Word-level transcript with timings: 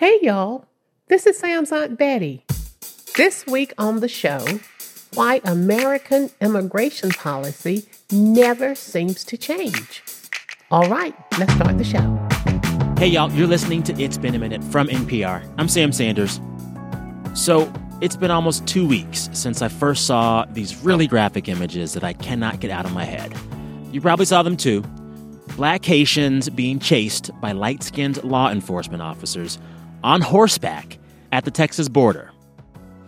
Hey 0.00 0.18
y'all, 0.22 0.64
this 1.08 1.26
is 1.26 1.38
Sam's 1.38 1.70
Aunt 1.70 1.98
Betty. 1.98 2.46
This 3.18 3.46
week 3.46 3.74
on 3.76 4.00
the 4.00 4.08
show, 4.08 4.42
why 5.12 5.42
American 5.44 6.30
immigration 6.40 7.10
policy 7.10 7.84
never 8.10 8.74
seems 8.74 9.24
to 9.24 9.36
change. 9.36 10.02
All 10.70 10.88
right, 10.88 11.14
let's 11.38 11.52
start 11.52 11.76
the 11.76 11.84
show. 11.84 12.18
Hey 12.98 13.08
y'all, 13.08 13.30
you're 13.32 13.46
listening 13.46 13.82
to 13.82 14.02
It's 14.02 14.16
Been 14.16 14.34
a 14.34 14.38
Minute 14.38 14.64
from 14.64 14.88
NPR. 14.88 15.46
I'm 15.58 15.68
Sam 15.68 15.92
Sanders. 15.92 16.40
So, 17.34 17.70
it's 18.00 18.16
been 18.16 18.30
almost 18.30 18.66
two 18.66 18.88
weeks 18.88 19.28
since 19.34 19.60
I 19.60 19.68
first 19.68 20.06
saw 20.06 20.46
these 20.46 20.82
really 20.82 21.08
graphic 21.08 21.46
images 21.46 21.92
that 21.92 22.04
I 22.04 22.14
cannot 22.14 22.60
get 22.60 22.70
out 22.70 22.86
of 22.86 22.94
my 22.94 23.04
head. 23.04 23.34
You 23.92 24.00
probably 24.00 24.24
saw 24.24 24.42
them 24.42 24.56
too. 24.56 24.80
Black 25.56 25.84
Haitians 25.84 26.48
being 26.48 26.78
chased 26.78 27.30
by 27.42 27.52
light 27.52 27.82
skinned 27.82 28.24
law 28.24 28.50
enforcement 28.50 29.02
officers 29.02 29.58
on 30.02 30.20
horseback 30.20 30.98
at 31.32 31.44
the 31.44 31.50
Texas 31.50 31.88
border. 31.88 32.30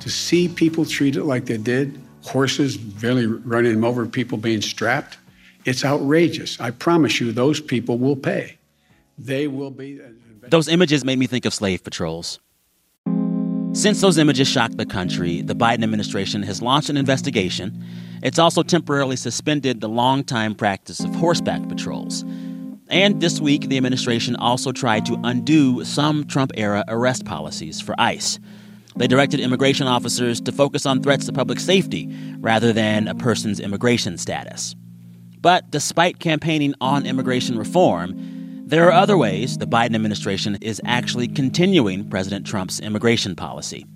To 0.00 0.10
see 0.10 0.48
people 0.48 0.84
treated 0.84 1.22
like 1.24 1.46
they 1.46 1.56
did, 1.56 2.00
horses 2.24 2.76
barely 2.76 3.26
running 3.26 3.74
them 3.74 3.84
over, 3.84 4.06
people 4.06 4.38
being 4.38 4.60
strapped, 4.60 5.18
it's 5.64 5.84
outrageous. 5.84 6.60
I 6.60 6.70
promise 6.70 7.20
you, 7.20 7.32
those 7.32 7.60
people 7.60 7.98
will 7.98 8.16
pay. 8.16 8.58
They 9.18 9.46
will 9.46 9.70
be. 9.70 10.00
Uh, 10.00 10.08
those 10.48 10.68
images 10.68 11.04
made 11.04 11.18
me 11.18 11.26
think 11.26 11.44
of 11.44 11.54
slave 11.54 11.84
patrols. 11.84 12.40
Since 13.72 14.00
those 14.00 14.18
images 14.18 14.48
shocked 14.48 14.76
the 14.76 14.84
country, 14.84 15.40
the 15.40 15.54
Biden 15.54 15.82
administration 15.82 16.42
has 16.42 16.60
launched 16.60 16.90
an 16.90 16.96
investigation. 16.96 17.82
It's 18.22 18.38
also 18.38 18.62
temporarily 18.62 19.16
suspended 19.16 19.80
the 19.80 19.88
longtime 19.88 20.54
practice 20.54 21.00
of 21.00 21.14
horseback 21.14 21.66
patrols. 21.68 22.24
And 22.92 23.22
this 23.22 23.40
week, 23.40 23.68
the 23.68 23.78
administration 23.78 24.36
also 24.36 24.70
tried 24.70 25.06
to 25.06 25.18
undo 25.24 25.82
some 25.82 26.26
Trump 26.26 26.52
era 26.58 26.84
arrest 26.88 27.24
policies 27.24 27.80
for 27.80 27.94
ICE. 27.98 28.38
They 28.96 29.06
directed 29.06 29.40
immigration 29.40 29.86
officers 29.86 30.42
to 30.42 30.52
focus 30.52 30.84
on 30.84 31.02
threats 31.02 31.24
to 31.24 31.32
public 31.32 31.58
safety 31.58 32.14
rather 32.38 32.70
than 32.74 33.08
a 33.08 33.14
person's 33.14 33.60
immigration 33.60 34.18
status. 34.18 34.76
But 35.40 35.70
despite 35.70 36.18
campaigning 36.18 36.74
on 36.82 37.06
immigration 37.06 37.56
reform, 37.58 38.14
there 38.66 38.86
are 38.86 38.92
other 38.92 39.16
ways 39.16 39.56
the 39.56 39.66
Biden 39.66 39.94
administration 39.94 40.58
is 40.60 40.78
actually 40.84 41.28
continuing 41.28 42.10
President 42.10 42.46
Trump's 42.46 42.78
immigration 42.78 43.34
policy, 43.34 43.86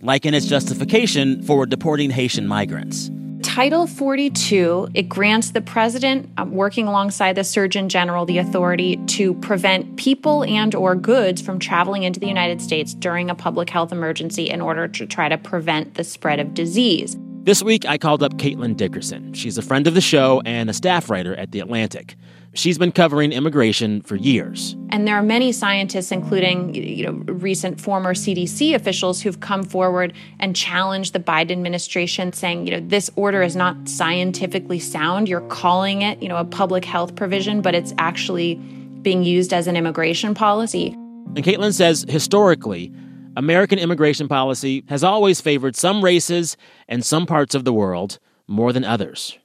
like 0.00 0.24
in 0.24 0.32
its 0.32 0.46
justification 0.46 1.42
for 1.42 1.66
deporting 1.66 2.08
Haitian 2.08 2.48
migrants. 2.48 3.10
Title 3.58 3.88
42, 3.88 4.90
it 4.94 5.08
grants 5.08 5.50
the 5.50 5.60
president 5.60 6.30
uh, 6.38 6.44
working 6.44 6.86
alongside 6.86 7.32
the 7.32 7.42
surgeon 7.42 7.88
general 7.88 8.24
the 8.24 8.38
authority 8.38 8.98
to 9.08 9.34
prevent 9.34 9.96
people 9.96 10.44
and 10.44 10.76
or 10.76 10.94
goods 10.94 11.42
from 11.42 11.58
traveling 11.58 12.04
into 12.04 12.20
the 12.20 12.28
United 12.28 12.62
States 12.62 12.94
during 12.94 13.30
a 13.30 13.34
public 13.34 13.68
health 13.68 13.90
emergency 13.90 14.48
in 14.48 14.60
order 14.60 14.86
to 14.86 15.06
try 15.06 15.28
to 15.28 15.36
prevent 15.36 15.94
the 15.94 16.04
spread 16.04 16.38
of 16.38 16.54
disease. 16.54 17.16
This 17.42 17.60
week 17.60 17.84
I 17.84 17.98
called 17.98 18.22
up 18.22 18.34
Caitlin 18.34 18.76
Dickerson. 18.76 19.32
She's 19.32 19.58
a 19.58 19.62
friend 19.62 19.88
of 19.88 19.94
the 19.94 20.00
show 20.00 20.40
and 20.44 20.70
a 20.70 20.72
staff 20.72 21.10
writer 21.10 21.34
at 21.34 21.50
The 21.50 21.58
Atlantic. 21.58 22.14
She's 22.58 22.76
been 22.76 22.90
covering 22.90 23.30
immigration 23.30 24.02
for 24.02 24.16
years. 24.16 24.76
And 24.90 25.06
there 25.06 25.14
are 25.14 25.22
many 25.22 25.52
scientists, 25.52 26.10
including 26.10 26.74
you 26.74 27.06
know, 27.06 27.12
recent 27.32 27.80
former 27.80 28.14
CDC 28.14 28.74
officials, 28.74 29.22
who've 29.22 29.38
come 29.38 29.62
forward 29.62 30.12
and 30.40 30.56
challenged 30.56 31.12
the 31.12 31.20
Biden 31.20 31.52
administration, 31.52 32.32
saying, 32.32 32.66
you 32.66 32.72
know, 32.72 32.84
this 32.88 33.12
order 33.14 33.42
is 33.42 33.54
not 33.54 33.88
scientifically 33.88 34.80
sound. 34.80 35.28
You're 35.28 35.42
calling 35.42 36.02
it, 36.02 36.20
you 36.20 36.28
know, 36.28 36.36
a 36.36 36.44
public 36.44 36.84
health 36.84 37.14
provision, 37.14 37.62
but 37.62 37.76
it's 37.76 37.94
actually 37.96 38.56
being 39.02 39.22
used 39.22 39.52
as 39.52 39.68
an 39.68 39.76
immigration 39.76 40.34
policy. 40.34 40.88
And 41.36 41.44
Caitlin 41.44 41.72
says 41.72 42.04
historically, 42.08 42.92
American 43.36 43.78
immigration 43.78 44.26
policy 44.26 44.82
has 44.88 45.04
always 45.04 45.40
favored 45.40 45.76
some 45.76 46.02
races 46.02 46.56
and 46.88 47.06
some 47.06 47.24
parts 47.24 47.54
of 47.54 47.62
the 47.62 47.72
world 47.72 48.18
more 48.48 48.72
than 48.72 48.82
others. 48.82 49.38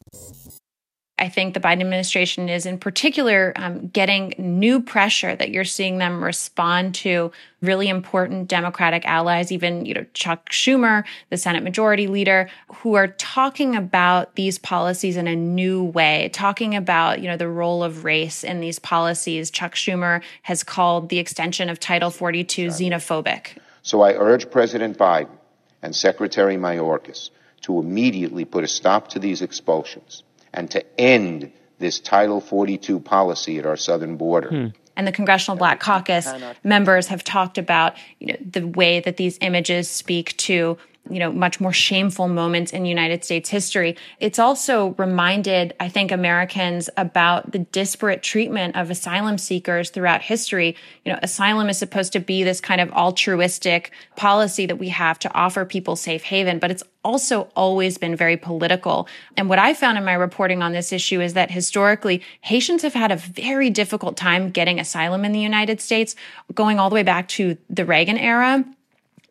I 1.23 1.29
think 1.29 1.53
the 1.53 1.61
Biden 1.61 1.79
administration 1.79 2.49
is 2.49 2.65
in 2.65 2.77
particular 2.77 3.53
um, 3.55 3.87
getting 3.87 4.33
new 4.37 4.81
pressure 4.81 5.33
that 5.33 5.51
you're 5.51 5.63
seeing 5.63 5.97
them 5.97 6.21
respond 6.21 6.95
to 6.95 7.31
really 7.61 7.87
important 7.87 8.49
Democratic 8.49 9.05
allies, 9.05 9.49
even 9.49 9.85
you 9.85 9.93
know 9.93 10.05
Chuck 10.13 10.49
Schumer, 10.49 11.05
the 11.29 11.37
Senate 11.37 11.63
Majority 11.63 12.07
Leader, 12.07 12.49
who 12.67 12.95
are 12.95 13.07
talking 13.07 13.73
about 13.73 14.35
these 14.35 14.59
policies 14.59 15.15
in 15.15 15.27
a 15.27 15.35
new 15.35 15.81
way, 15.81 16.29
talking 16.33 16.75
about 16.75 17.21
you 17.21 17.29
know 17.29 17.37
the 17.37 17.47
role 17.47 17.85
of 17.85 18.03
race 18.03 18.43
in 18.43 18.59
these 18.59 18.77
policies. 18.77 19.49
Chuck 19.49 19.75
Schumer 19.75 20.21
has 20.41 20.61
called 20.61 21.07
the 21.07 21.19
extension 21.19 21.69
of 21.69 21.79
Title 21.79 22.11
42 22.11 22.67
xenophobic. 22.67 23.57
So 23.81 24.01
I 24.01 24.11
urge 24.11 24.51
President 24.51 24.97
Biden 24.97 25.37
and 25.81 25.95
Secretary 25.95 26.57
Mayorkas 26.57 27.29
to 27.61 27.79
immediately 27.79 28.43
put 28.43 28.65
a 28.65 28.67
stop 28.67 29.07
to 29.11 29.19
these 29.19 29.41
expulsions 29.41 30.23
and 30.53 30.69
to 30.71 30.99
end 30.99 31.51
this 31.79 31.99
Title 31.99 32.39
42 32.39 32.99
policy 32.99 33.59
at 33.59 33.65
our 33.65 33.77
southern 33.77 34.15
border. 34.17 34.49
Hmm. 34.49 34.67
And 34.95 35.07
the 35.07 35.11
Congressional 35.11 35.57
Black 35.57 35.79
Caucus 35.79 36.31
members 36.63 37.07
have 37.07 37.23
talked 37.23 37.57
about 37.57 37.97
you 38.19 38.27
know, 38.27 38.37
the 38.39 38.67
way 38.67 38.99
that 38.99 39.17
these 39.17 39.39
images 39.41 39.89
speak 39.89 40.37
to 40.37 40.77
you 41.09 41.19
know, 41.19 41.31
much 41.31 41.59
more 41.59 41.73
shameful 41.73 42.29
moments 42.29 42.71
in 42.71 42.85
United 42.85 43.25
States 43.25 43.49
history. 43.49 43.97
It's 44.21 44.39
also 44.39 44.95
reminded, 44.97 45.73
I 45.79 45.89
think, 45.89 46.11
Americans 46.11 46.89
about 46.95 47.51
the 47.51 47.59
disparate 47.59 48.23
treatment 48.23 48.77
of 48.77 48.89
asylum 48.89 49.37
seekers 49.37 49.89
throughout 49.89 50.21
history. 50.21 50.77
You 51.03 51.11
know, 51.11 51.19
asylum 51.21 51.67
is 51.67 51.77
supposed 51.77 52.13
to 52.13 52.21
be 52.21 52.43
this 52.43 52.61
kind 52.61 52.79
of 52.79 52.89
altruistic 52.93 53.91
policy 54.15 54.65
that 54.65 54.77
we 54.77 54.89
have 54.89 55.19
to 55.19 55.33
offer 55.33 55.65
people 55.65 55.97
safe 55.97 56.23
haven, 56.23 56.57
but 56.57 56.71
it's 56.71 56.83
also 57.03 57.49
always 57.53 57.97
been 57.97 58.15
very 58.15 58.37
political. 58.37 59.09
And 59.35 59.49
what 59.49 59.59
I 59.59 59.73
found 59.73 59.97
in 59.97 60.05
my 60.05 60.13
reporting 60.13 60.63
on 60.63 60.71
this 60.71 60.93
issue 60.93 61.19
is 61.19 61.33
that 61.33 61.51
historically, 61.51 62.21
Haitians 62.41 62.81
have 62.81 62.93
had 62.93 63.11
a 63.11 63.17
very 63.17 63.69
difficult 63.69 64.15
time 64.15 64.51
getting 64.51 64.79
asylum 64.79 65.25
in 65.25 65.33
the 65.33 65.41
United 65.41 65.81
States, 65.81 66.15
going 66.53 66.79
all 66.79 66.89
the 66.89 66.95
way 66.95 67.03
back 67.03 67.27
to 67.29 67.57
the 67.69 67.85
Reagan 67.85 68.17
era 68.17 68.63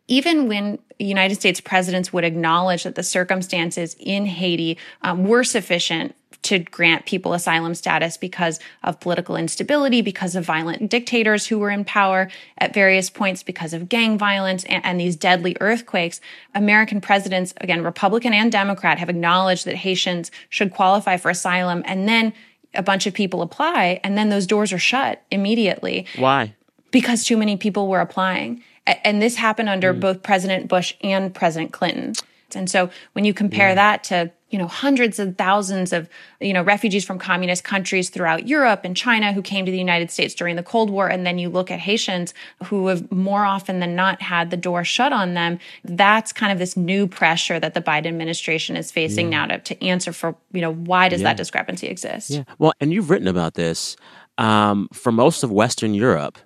even 0.07 0.47
when 0.47 0.79
United 0.99 1.35
States 1.35 1.59
presidents 1.59 2.11
would 2.13 2.23
acknowledge 2.23 2.83
that 2.83 2.95
the 2.95 3.03
circumstances 3.03 3.95
in 3.99 4.25
Haiti 4.25 4.77
um, 5.01 5.25
were 5.25 5.43
sufficient 5.43 6.15
to 6.43 6.59
grant 6.59 7.05
people 7.05 7.33
asylum 7.33 7.73
status 7.73 8.17
because 8.17 8.59
of 8.83 8.99
political 8.99 9.35
instability, 9.35 10.01
because 10.01 10.35
of 10.35 10.45
violent 10.45 10.89
dictators 10.89 11.47
who 11.47 11.57
were 11.57 11.69
in 11.69 11.85
power 11.85 12.29
at 12.57 12.73
various 12.73 13.09
points, 13.09 13.43
because 13.43 13.73
of 13.73 13.89
gang 13.89 14.17
violence 14.17 14.63
and, 14.65 14.85
and, 14.85 14.99
these 14.99 15.15
deadly 15.15 15.55
earthquakes. 15.61 16.19
American 16.53 17.01
presidents, 17.01 17.53
again, 17.61 17.81
Republican 17.81 18.33
and 18.33 18.51
Democrat, 18.51 18.99
have 18.99 19.09
acknowledged 19.09 19.65
that 19.65 19.75
Haitians 19.75 20.31
should 20.49 20.73
qualify 20.73 21.17
for 21.17 21.31
asylum. 21.31 21.81
And 21.85 22.07
then 22.07 22.33
a 22.73 22.83
bunch 22.83 23.07
of 23.07 23.13
people 23.13 23.41
apply, 23.41 23.99
and 24.03 24.17
then 24.17 24.29
those 24.29 24.47
doors 24.47 24.73
are 24.73 24.79
shut 24.79 25.23
immediately. 25.31 26.05
Why? 26.17 26.55
Because 26.91 27.23
too 27.23 27.37
many 27.37 27.55
people 27.55 27.87
were 27.87 28.01
applying. 28.01 28.63
And 28.85 29.21
this 29.21 29.35
happened 29.35 29.69
under 29.69 29.93
mm. 29.93 29.99
both 29.99 30.23
President 30.23 30.67
Bush 30.67 30.93
and 31.01 31.33
President 31.33 31.71
Clinton. 31.71 32.13
And 32.55 32.69
so 32.69 32.89
when 33.13 33.25
you 33.25 33.33
compare 33.33 33.69
yeah. 33.69 33.75
that 33.75 34.03
to, 34.05 34.31
you 34.49 34.59
know, 34.59 34.67
hundreds 34.67 35.17
of 35.17 35.37
thousands 35.37 35.91
of, 35.91 36.07
you 36.39 36.53
know, 36.53 36.61
refugees 36.61 37.03
from 37.03 37.17
communist 37.17 37.63
countries 37.63 38.11
throughout 38.11 38.47
Europe 38.47 38.81
and 38.83 38.95
China 38.95 39.33
who 39.33 39.41
came 39.41 39.65
to 39.65 39.71
the 39.71 39.77
United 39.77 40.11
States 40.11 40.35
during 40.35 40.55
the 40.55 40.61
Cold 40.61 40.91
War, 40.91 41.07
and 41.07 41.25
then 41.25 41.39
you 41.39 41.49
look 41.49 41.71
at 41.71 41.79
Haitians 41.79 42.33
who 42.65 42.87
have 42.87 43.11
more 43.11 43.43
often 43.43 43.79
than 43.79 43.95
not 43.95 44.21
had 44.21 44.51
the 44.51 44.57
door 44.57 44.83
shut 44.83 45.11
on 45.11 45.33
them, 45.33 45.57
that's 45.83 46.31
kind 46.31 46.51
of 46.51 46.59
this 46.59 46.77
new 46.77 47.07
pressure 47.07 47.59
that 47.59 47.73
the 47.73 47.81
Biden 47.81 48.05
administration 48.05 48.77
is 48.77 48.91
facing 48.91 49.31
yeah. 49.31 49.45
now 49.45 49.57
to, 49.57 49.75
to 49.75 49.83
answer 49.83 50.13
for, 50.13 50.35
you 50.51 50.61
know, 50.61 50.73
why 50.73 51.09
does 51.09 51.21
yeah. 51.21 51.29
that 51.29 51.37
discrepancy 51.37 51.87
exist? 51.87 52.29
Yeah. 52.29 52.43
Well, 52.59 52.73
and 52.79 52.93
you've 52.93 53.09
written 53.09 53.27
about 53.27 53.55
this. 53.55 53.95
Um, 54.37 54.87
for 54.93 55.11
most 55.11 55.43
of 55.43 55.51
Western 55.51 55.93
Europe, 55.93 56.39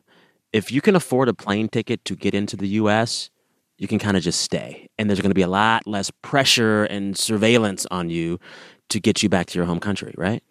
if 0.53 0.71
you 0.71 0.81
can 0.81 0.95
afford 0.95 1.29
a 1.29 1.33
plane 1.33 1.67
ticket 1.67 2.03
to 2.05 2.15
get 2.15 2.33
into 2.33 2.55
the 2.55 2.67
US, 2.69 3.29
you 3.77 3.87
can 3.87 3.99
kind 3.99 4.17
of 4.17 4.23
just 4.23 4.41
stay. 4.41 4.89
And 4.97 5.09
there's 5.09 5.21
going 5.21 5.31
to 5.31 5.35
be 5.35 5.41
a 5.41 5.47
lot 5.47 5.85
less 5.85 6.11
pressure 6.21 6.85
and 6.85 7.17
surveillance 7.17 7.85
on 7.91 8.09
you 8.09 8.39
to 8.89 8.99
get 8.99 9.21
you 9.21 9.29
back 9.29 9.47
to 9.47 9.59
your 9.59 9.65
home 9.65 9.79
country, 9.79 10.13
right? 10.17 10.43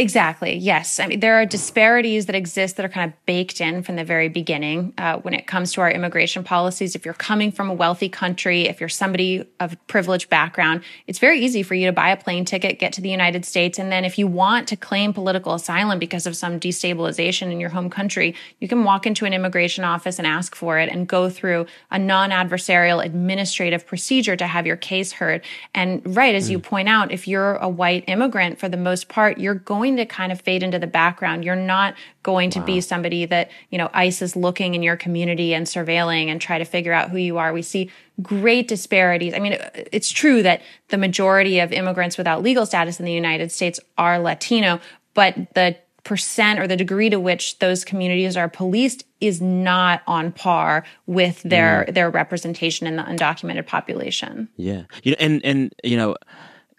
Exactly. 0.00 0.56
Yes. 0.56 0.98
I 0.98 1.08
mean, 1.08 1.20
there 1.20 1.34
are 1.34 1.44
disparities 1.44 2.24
that 2.24 2.34
exist 2.34 2.78
that 2.78 2.86
are 2.86 2.88
kind 2.88 3.12
of 3.12 3.26
baked 3.26 3.60
in 3.60 3.82
from 3.82 3.96
the 3.96 4.04
very 4.04 4.30
beginning 4.30 4.94
uh, 4.96 5.18
when 5.18 5.34
it 5.34 5.46
comes 5.46 5.74
to 5.74 5.82
our 5.82 5.90
immigration 5.90 6.42
policies. 6.42 6.96
If 6.96 7.04
you're 7.04 7.12
coming 7.12 7.52
from 7.52 7.68
a 7.68 7.74
wealthy 7.74 8.08
country, 8.08 8.62
if 8.62 8.80
you're 8.80 8.88
somebody 8.88 9.44
of 9.60 9.76
privileged 9.88 10.30
background, 10.30 10.84
it's 11.06 11.18
very 11.18 11.40
easy 11.40 11.62
for 11.62 11.74
you 11.74 11.84
to 11.84 11.92
buy 11.92 12.08
a 12.08 12.16
plane 12.16 12.46
ticket, 12.46 12.78
get 12.78 12.94
to 12.94 13.02
the 13.02 13.10
United 13.10 13.44
States, 13.44 13.78
and 13.78 13.92
then 13.92 14.06
if 14.06 14.16
you 14.18 14.26
want 14.26 14.68
to 14.68 14.76
claim 14.76 15.12
political 15.12 15.52
asylum 15.52 15.98
because 15.98 16.26
of 16.26 16.34
some 16.34 16.58
destabilization 16.58 17.52
in 17.52 17.60
your 17.60 17.68
home 17.68 17.90
country, 17.90 18.34
you 18.58 18.68
can 18.68 18.84
walk 18.84 19.06
into 19.06 19.26
an 19.26 19.34
immigration 19.34 19.84
office 19.84 20.18
and 20.18 20.26
ask 20.26 20.54
for 20.54 20.78
it 20.78 20.88
and 20.88 21.08
go 21.08 21.28
through 21.28 21.66
a 21.90 21.98
non-adversarial 21.98 23.04
administrative 23.04 23.86
procedure 23.86 24.34
to 24.34 24.46
have 24.46 24.66
your 24.66 24.78
case 24.78 25.12
heard. 25.12 25.44
And 25.74 26.16
right 26.16 26.34
as 26.34 26.48
mm. 26.48 26.52
you 26.52 26.58
point 26.58 26.88
out, 26.88 27.12
if 27.12 27.28
you're 27.28 27.56
a 27.56 27.68
white 27.68 28.04
immigrant, 28.08 28.58
for 28.58 28.70
the 28.70 28.78
most 28.78 29.10
part, 29.10 29.36
you're 29.36 29.54
going 29.54 29.89
going 29.96 30.08
to 30.08 30.12
kind 30.12 30.32
of 30.32 30.40
fade 30.40 30.62
into 30.62 30.78
the 30.78 30.86
background. 30.86 31.44
You're 31.44 31.56
not 31.56 31.94
going 32.22 32.50
to 32.50 32.60
wow. 32.60 32.66
be 32.66 32.80
somebody 32.80 33.24
that, 33.26 33.50
you 33.70 33.78
know, 33.78 33.90
ICE 33.92 34.22
is 34.22 34.36
looking 34.36 34.74
in 34.74 34.82
your 34.82 34.96
community 34.96 35.54
and 35.54 35.66
surveilling 35.66 36.26
and 36.26 36.40
try 36.40 36.58
to 36.58 36.64
figure 36.64 36.92
out 36.92 37.10
who 37.10 37.18
you 37.18 37.38
are. 37.38 37.52
We 37.52 37.62
see 37.62 37.90
great 38.22 38.68
disparities. 38.68 39.34
I 39.34 39.38
mean, 39.38 39.56
it's 39.92 40.10
true 40.10 40.42
that 40.42 40.62
the 40.88 40.98
majority 40.98 41.60
of 41.60 41.72
immigrants 41.72 42.18
without 42.18 42.42
legal 42.42 42.66
status 42.66 42.98
in 42.98 43.06
the 43.06 43.12
United 43.12 43.50
States 43.52 43.80
are 43.98 44.18
Latino, 44.18 44.80
but 45.14 45.34
the 45.54 45.76
percent 46.04 46.58
or 46.58 46.66
the 46.66 46.76
degree 46.76 47.10
to 47.10 47.20
which 47.20 47.58
those 47.58 47.84
communities 47.84 48.36
are 48.36 48.48
policed 48.48 49.04
is 49.20 49.40
not 49.40 50.02
on 50.06 50.32
par 50.32 50.84
with 51.06 51.42
their 51.42 51.84
mm. 51.86 51.94
their 51.94 52.10
representation 52.10 52.86
in 52.86 52.96
the 52.96 53.02
undocumented 53.02 53.66
population. 53.66 54.48
Yeah. 54.56 54.84
You 55.02 55.12
know, 55.12 55.16
and 55.20 55.44
and 55.44 55.74
you 55.84 55.96
know 55.96 56.16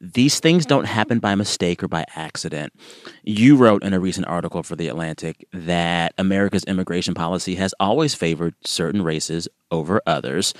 these 0.02 0.40
things 0.40 0.66
don't 0.66 0.86
happen 0.86 1.20
by 1.20 1.36
mistake 1.36 1.84
or 1.84 1.88
by 1.88 2.06
accident. 2.16 2.74
You 3.24 3.56
wrote 3.56 3.84
in 3.84 3.94
a 3.94 4.00
recent 4.00 4.28
article 4.28 4.64
for 4.64 4.76
The 4.76 4.88
Atlantic 4.88 5.48
that 5.54 6.14
America's 6.18 6.64
immigration 6.64 7.14
policy 7.14 7.56
has 7.56 7.76
always 7.80 8.16
favored 8.16 8.56
certain 8.66 9.04
races 9.04 9.48
over 9.70 10.02
others, 10.08 10.56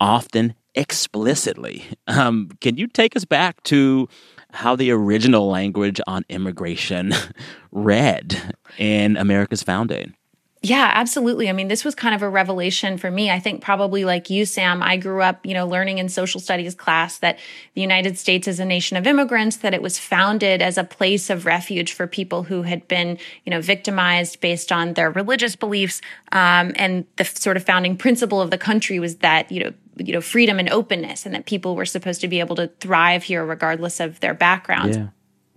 often 0.00 0.54
explicitly. 0.74 1.84
Um, 2.08 2.50
can 2.60 2.76
you 2.76 2.88
take 2.88 3.14
us 3.14 3.24
back 3.24 3.62
to 3.64 4.08
how 4.50 4.74
the 4.74 4.90
original 4.90 5.48
language 5.48 6.00
on 6.08 6.24
immigration 6.28 7.12
read 7.70 8.56
in 8.76 9.16
America's 9.16 9.62
founding? 9.62 10.14
Yeah, 10.64 10.90
absolutely. 10.94 11.50
I 11.50 11.52
mean, 11.52 11.68
this 11.68 11.84
was 11.84 11.94
kind 11.94 12.14
of 12.14 12.22
a 12.22 12.28
revelation 12.28 12.96
for 12.96 13.10
me. 13.10 13.30
I 13.30 13.38
think 13.38 13.60
probably 13.60 14.06
like 14.06 14.30
you, 14.30 14.46
Sam, 14.46 14.82
I 14.82 14.96
grew 14.96 15.20
up, 15.20 15.44
you 15.44 15.52
know, 15.52 15.68
learning 15.68 15.98
in 15.98 16.08
social 16.08 16.40
studies 16.40 16.74
class 16.74 17.18
that 17.18 17.38
the 17.74 17.82
United 17.82 18.16
States 18.16 18.48
is 18.48 18.60
a 18.60 18.64
nation 18.64 18.96
of 18.96 19.06
immigrants, 19.06 19.58
that 19.58 19.74
it 19.74 19.82
was 19.82 19.98
founded 19.98 20.62
as 20.62 20.78
a 20.78 20.84
place 20.84 21.28
of 21.28 21.44
refuge 21.44 21.92
for 21.92 22.06
people 22.06 22.44
who 22.44 22.62
had 22.62 22.88
been, 22.88 23.18
you 23.44 23.50
know, 23.50 23.60
victimized 23.60 24.40
based 24.40 24.72
on 24.72 24.94
their 24.94 25.10
religious 25.10 25.54
beliefs. 25.54 26.00
Um, 26.32 26.72
and 26.76 27.04
the 27.16 27.26
sort 27.26 27.58
of 27.58 27.64
founding 27.64 27.98
principle 27.98 28.40
of 28.40 28.50
the 28.50 28.56
country 28.56 28.98
was 28.98 29.16
that, 29.16 29.52
you 29.52 29.64
know, 29.64 29.72
you 29.98 30.14
know, 30.14 30.22
freedom 30.22 30.58
and 30.58 30.70
openness 30.70 31.26
and 31.26 31.34
that 31.34 31.44
people 31.44 31.76
were 31.76 31.84
supposed 31.84 32.22
to 32.22 32.28
be 32.28 32.40
able 32.40 32.56
to 32.56 32.68
thrive 32.80 33.22
here 33.22 33.44
regardless 33.44 34.00
of 34.00 34.18
their 34.20 34.32
background. 34.32 34.94
Yeah 34.94 35.08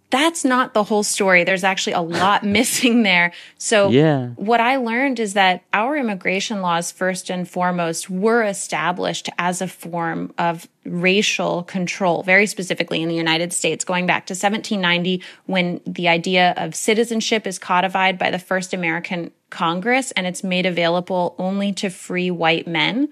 that's 0.10 0.46
not 0.46 0.74
the 0.74 0.84
whole 0.84 1.04
story. 1.04 1.44
There's 1.44 1.64
actually 1.64 1.94
a 1.94 2.02
lot 2.02 2.44
missing 2.46 3.04
there. 3.04 3.34
So 3.58 3.90
yeah. 3.90 4.30
what 4.36 4.62
I 4.62 4.78
learned 4.78 5.20
is 5.20 5.34
that 5.34 5.64
our 5.74 5.98
immigration 5.98 6.62
laws, 6.62 6.92
first 6.92 7.30
and 7.30 7.48
foremost, 7.50 8.10
were 8.10 8.44
established 8.44 9.30
as 9.38 9.62
a 9.62 9.68
form 9.68 10.34
of 10.38 10.68
racial 10.86 11.64
control, 11.64 12.24
very 12.24 12.46
specifically 12.46 13.02
in 13.02 13.10
the 13.10 13.16
United 13.16 13.52
States, 13.52 13.84
going 13.84 14.06
back 14.06 14.26
to 14.28 14.32
1790, 14.32 15.22
when 15.46 15.82
the 15.86 16.08
idea 16.08 16.54
of 16.56 16.74
citizenship 16.74 17.46
is 17.46 17.60
codified 17.60 18.18
by 18.18 18.32
the 18.32 18.40
first 18.40 18.74
American 18.74 19.32
Congress 19.50 20.12
and 20.12 20.26
it's 20.26 20.44
made 20.44 20.66
available 20.66 21.36
only 21.38 21.74
to 21.74 21.90
free 21.90 22.32
white 22.32 22.68
men. 22.68 23.10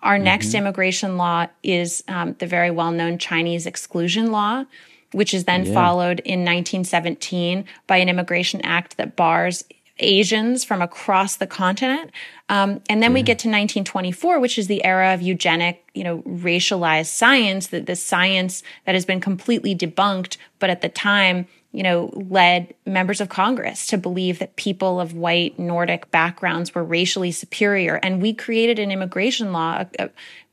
Our 0.00 0.14
mm-hmm. 0.14 0.24
next 0.24 0.54
immigration 0.54 1.16
law 1.16 1.48
is 1.64 2.04
um, 2.06 2.36
the 2.38 2.46
very 2.46 2.70
well 2.70 2.92
known 2.92 3.18
Chinese 3.18 3.66
exclusion 3.66 4.30
law 4.30 4.64
which 5.12 5.32
is 5.32 5.44
then 5.44 5.64
yeah. 5.64 5.74
followed 5.74 6.20
in 6.20 6.40
1917 6.40 7.64
by 7.86 7.96
an 7.96 8.08
immigration 8.08 8.60
act 8.62 8.96
that 8.96 9.16
bars 9.16 9.64
Asians 10.00 10.64
from 10.64 10.82
across 10.82 11.36
the 11.36 11.46
continent. 11.46 12.10
Um, 12.48 12.80
and 12.88 13.02
then 13.02 13.10
yeah. 13.10 13.14
we 13.14 13.22
get 13.22 13.38
to 13.40 13.48
1924, 13.48 14.38
which 14.38 14.58
is 14.58 14.66
the 14.66 14.84
era 14.84 15.12
of 15.12 15.22
eugenic, 15.22 15.84
you 15.94 16.04
know, 16.04 16.18
racialized 16.22 17.06
science, 17.06 17.68
that 17.68 17.86
the 17.86 17.96
science 17.96 18.62
that 18.86 18.94
has 18.94 19.04
been 19.04 19.20
completely 19.20 19.74
debunked, 19.74 20.36
but 20.58 20.70
at 20.70 20.80
the 20.80 20.88
time, 20.88 21.46
you 21.72 21.82
know, 21.82 22.10
led 22.14 22.74
members 22.86 23.20
of 23.20 23.28
Congress 23.28 23.86
to 23.88 23.98
believe 23.98 24.38
that 24.38 24.56
people 24.56 25.00
of 25.00 25.12
white 25.14 25.58
Nordic 25.58 26.10
backgrounds 26.10 26.74
were 26.74 26.84
racially 26.84 27.30
superior. 27.30 27.96
And 27.96 28.22
we 28.22 28.32
created 28.32 28.78
an 28.78 28.90
immigration 28.90 29.52
law, 29.52 29.72
uh, 29.78 29.84
uh, 29.98 30.08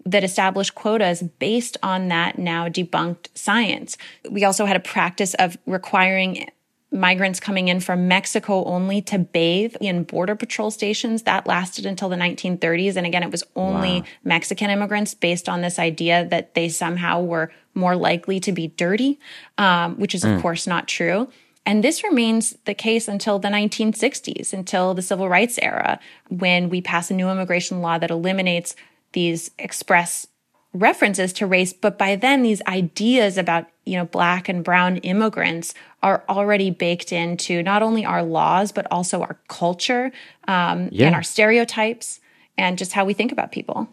that 0.07 0.23
established 0.23 0.75
quotas 0.75 1.23
based 1.23 1.77
on 1.81 2.09
that 2.09 2.38
now 2.38 2.69
debunked 2.69 3.27
science. 3.33 3.97
We 4.29 4.44
also 4.44 4.65
had 4.65 4.75
a 4.75 4.81
practice 4.81 5.33
of 5.35 5.57
requiring 5.65 6.47
migrants 6.91 7.39
coming 7.39 7.67
in 7.67 7.79
from 7.79 8.07
Mexico 8.07 8.63
only 8.65 9.01
to 9.01 9.19
bathe 9.19 9.75
in 9.81 10.03
border 10.03 10.35
patrol 10.35 10.71
stations. 10.71 11.23
That 11.23 11.47
lasted 11.47 11.85
until 11.85 12.09
the 12.09 12.15
1930s. 12.15 12.95
And 12.95 13.06
again, 13.06 13.23
it 13.23 13.31
was 13.31 13.44
only 13.56 14.01
wow. 14.01 14.07
Mexican 14.23 14.69
immigrants 14.69 15.13
based 15.13 15.50
on 15.50 15.62
this 15.62 15.79
idea 15.79 16.25
that 16.25 16.53
they 16.53 16.69
somehow 16.69 17.21
were 17.21 17.51
more 17.75 17.95
likely 17.95 18.39
to 18.39 18.51
be 18.51 18.68
dirty, 18.68 19.19
um, 19.57 19.95
which 20.00 20.16
is, 20.16 20.24
mm. 20.24 20.36
of 20.36 20.42
course, 20.42 20.66
not 20.66 20.88
true. 20.88 21.30
And 21.66 21.83
this 21.83 22.04
remains 22.04 22.56
the 22.66 22.74
case 22.74 23.07
until 23.07 23.39
the 23.39 23.48
1960s, 23.48 24.54
until 24.54 24.94
the 24.94 25.01
civil 25.01 25.27
rights 25.27 25.57
era, 25.62 26.00
when 26.30 26.69
we 26.69 26.81
pass 26.81 27.10
a 27.10 27.13
new 27.13 27.30
immigration 27.30 27.81
law 27.81 27.98
that 27.98 28.12
eliminates 28.12 28.75
these 29.13 29.51
express 29.57 30.27
references 30.75 31.31
to 31.31 31.48
race 31.48 31.72
but 31.72 31.98
by 31.98 32.18
then 32.18 32.44
these 32.44 32.62
ideas 32.68 33.38
about 33.38 33.66
you 33.86 33.98
know 33.98 34.04
black 34.04 34.50
and 34.50 34.62
brown 34.62 34.98
immigrants 34.98 35.74
are 36.04 36.24
already 36.27 36.69
baked 36.69 37.13
into 37.13 37.63
not 37.63 37.81
only 37.81 38.06
our 38.06 38.22
laws 38.22 38.74
but 38.74 38.86
also 38.92 39.22
our 39.22 39.39
culture 39.48 40.12
um, 40.50 40.89
yeah. 40.92 41.07
and 41.07 41.16
our 41.16 41.24
stereotypes 41.24 42.19
and 42.57 42.77
just 42.77 42.92
how 42.92 43.06
we 43.06 43.13
think 43.13 43.31
about 43.31 43.54
people 43.54 43.88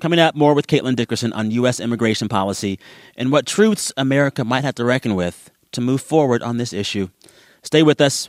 Coming 0.00 0.18
up, 0.18 0.34
more 0.34 0.54
with 0.54 0.66
Caitlin 0.66 0.96
Dickerson 0.96 1.32
on 1.32 1.50
U.S. 1.52 1.78
immigration 1.78 2.28
policy 2.28 2.78
and 3.16 3.30
what 3.30 3.46
truths 3.46 3.92
America 3.96 4.44
might 4.44 4.64
have 4.64 4.74
to 4.76 4.84
reckon 4.84 5.14
with 5.14 5.50
to 5.72 5.80
move 5.80 6.00
forward 6.00 6.42
on 6.42 6.56
this 6.56 6.72
issue. 6.72 7.08
Stay 7.62 7.82
with 7.82 8.00
us. 8.00 8.28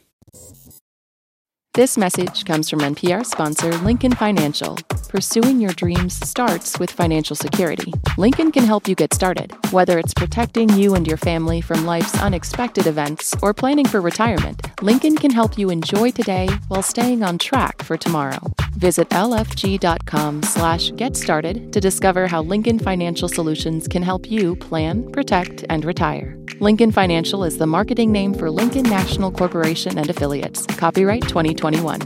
This 1.74 1.98
message 1.98 2.46
comes 2.46 2.70
from 2.70 2.80
NPR 2.80 3.26
sponsor 3.26 3.70
Lincoln 3.80 4.14
Financial. 4.14 4.78
Pursuing 5.10 5.60
your 5.60 5.74
dreams 5.74 6.16
starts 6.26 6.80
with 6.80 6.90
financial 6.90 7.36
security. 7.36 7.92
Lincoln 8.18 8.54
can 8.54 8.64
help 8.64 8.88
you 8.88 8.96
get 8.96 9.14
started, 9.14 9.52
whether 9.72 10.00
it's 10.00 10.14
protecting 10.14 10.70
you 10.70 10.96
and 10.96 11.06
your 11.06 11.18
family 11.18 11.60
from 11.60 11.86
life's 11.86 12.18
unexpected 12.22 12.88
events 12.88 13.36
or 13.42 13.54
planning 13.54 13.86
for 13.86 14.00
retirement. 14.00 14.62
Lincoln 14.81 15.16
can 15.16 15.31
help 15.31 15.57
you 15.57 15.69
enjoy 15.69 16.12
today 16.12 16.50
while 16.68 16.83
staying 16.83 17.24
on 17.24 17.38
track 17.38 17.81
for 17.83 17.95
tomorrow. 17.95 18.39
Visit 18.72 19.10
lfg.com 19.10 20.44
slash 20.44 20.92
get 20.92 21.16
started 21.16 21.72
to 21.72 21.80
discover 21.80 22.27
how 22.27 22.42
Lincoln 22.42 22.80
Financial 22.80 23.30
Solutions 23.30 23.88
can 23.88 24.04
help 24.04 24.30
you 24.30 24.56
plan, 24.57 25.10
protect, 25.12 25.63
and 25.69 25.86
retire. 25.86 26.38
Lincoln 26.60 26.92
Financial 26.92 27.45
is 27.45 27.57
the 27.57 27.68
marketing 27.68 28.12
name 28.12 28.33
for 28.33 28.51
Lincoln 28.51 28.83
National 28.83 29.31
Corporation 29.31 29.98
and 29.98 30.10
Affiliates. 30.10 30.66
Copyright 30.66 31.24
2021. 31.24 32.00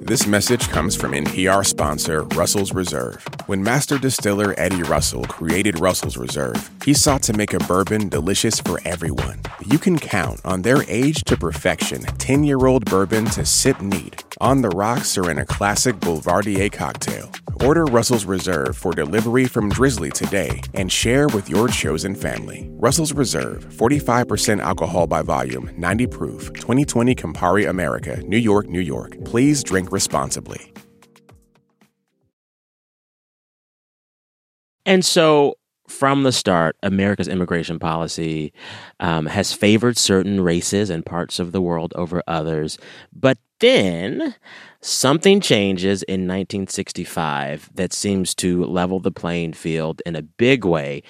This 0.00 0.26
message 0.26 0.68
comes 0.70 0.96
from 0.96 1.12
NPR 1.12 1.66
sponsor 1.66 2.22
Russell's 2.34 2.72
Reserve. 2.72 3.26
When 3.46 3.62
master 3.62 3.96
distiller 3.96 4.56
Eddie 4.58 4.82
Russell 4.82 5.22
created 5.22 5.78
Russell's 5.78 6.16
Reserve, 6.16 6.68
he 6.84 6.92
sought 6.92 7.22
to 7.22 7.32
make 7.32 7.54
a 7.54 7.60
bourbon 7.60 8.08
delicious 8.08 8.58
for 8.58 8.80
everyone. 8.84 9.40
You 9.64 9.78
can 9.78 10.00
count 10.00 10.40
on 10.44 10.62
their 10.62 10.82
age 10.88 11.22
to 11.26 11.36
perfection 11.36 12.02
10 12.02 12.42
year 12.42 12.66
old 12.66 12.86
bourbon 12.86 13.26
to 13.26 13.46
sip 13.46 13.80
neat, 13.80 14.24
on 14.40 14.62
the 14.62 14.70
rocks, 14.70 15.16
or 15.16 15.30
in 15.30 15.38
a 15.38 15.46
classic 15.46 15.94
Boulevardier 16.00 16.72
cocktail. 16.72 17.30
Order 17.60 17.84
Russell's 17.84 18.24
Reserve 18.24 18.76
for 18.76 18.92
delivery 18.92 19.46
from 19.46 19.68
Drizzly 19.68 20.10
today 20.10 20.60
and 20.74 20.90
share 20.90 21.28
with 21.28 21.48
your 21.48 21.68
chosen 21.68 22.16
family. 22.16 22.68
Russell's 22.72 23.12
Reserve, 23.12 23.64
45% 23.66 24.58
alcohol 24.58 25.06
by 25.06 25.22
volume, 25.22 25.70
90 25.76 26.08
proof, 26.08 26.52
2020 26.54 27.14
Campari 27.14 27.68
America, 27.68 28.20
New 28.22 28.38
York, 28.38 28.68
New 28.68 28.80
York. 28.80 29.24
Please 29.24 29.62
drink 29.62 29.92
responsibly. 29.92 30.72
And 34.86 35.04
so, 35.04 35.58
from 35.88 36.22
the 36.22 36.32
start, 36.32 36.76
America's 36.82 37.28
immigration 37.28 37.78
policy 37.78 38.52
um, 39.00 39.26
has 39.26 39.52
favored 39.52 39.98
certain 39.98 40.40
races 40.40 40.90
and 40.90 41.04
parts 41.06 41.38
of 41.38 41.52
the 41.52 41.60
world 41.60 41.92
over 41.96 42.22
others. 42.26 42.78
But 43.12 43.38
then 43.60 44.34
something 44.80 45.40
changes 45.40 46.02
in 46.04 46.22
1965 46.22 47.70
that 47.74 47.92
seems 47.92 48.34
to 48.36 48.64
level 48.64 49.00
the 49.00 49.12
playing 49.12 49.52
field 49.52 50.02
in 50.06 50.16
a 50.16 50.22
big 50.22 50.64
way 50.64 51.02